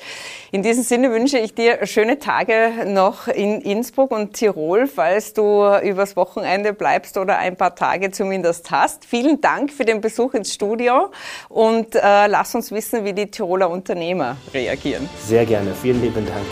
In 0.52 0.64
diesem 0.64 0.84
Sinne 0.84 1.12
wünsche 1.12 1.38
ich 1.38 1.54
dir 1.54 1.86
schöne 1.86 2.20
Tage 2.20 2.86
noch 2.86 3.28
in 3.28 3.62
Innsbruck 3.62 4.12
und 4.12 4.34
Tirol, 4.34 4.88
falls 4.88 5.34
du 5.34 5.66
übers 5.84 6.16
Wochenende 6.16 6.74
bleibst 6.74 7.18
oder 7.18 7.38
ein 7.38 7.56
paar 7.56 7.76
Tage 7.76 8.12
zumindest 8.12 8.72
hast. 8.72 9.06
Vielen 9.06 9.42
Dank 9.42 9.72
für 9.72 9.86
den 9.86 10.02
Besuch 10.02 10.34
ins 10.34 10.54
Studio 10.54 11.12
und 11.50 11.96
äh, 11.96 12.28
lass 12.28 12.54
uns 12.56 12.72
wissen, 12.72 13.06
wie 13.06 13.14
die 13.14 13.28
Tiroler 13.28 13.70
Unternehmer 13.70 14.38
reagieren. 14.54 15.10
Sehr 15.26 15.46
gerne. 15.46 15.74
Vielen 15.86 16.02
lieben 16.02 16.26
Dank. 16.26 16.48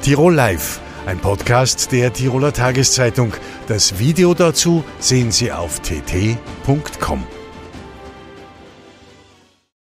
Tirol 0.00 0.34
Live, 0.34 0.80
ein 1.04 1.18
Podcast 1.18 1.92
der 1.92 2.14
Tiroler 2.14 2.50
Tageszeitung. 2.50 3.34
Das 3.66 3.98
Video 3.98 4.32
dazu 4.32 4.82
sehen 5.00 5.30
Sie 5.30 5.52
auf 5.52 5.80
tt.com. 5.80 7.33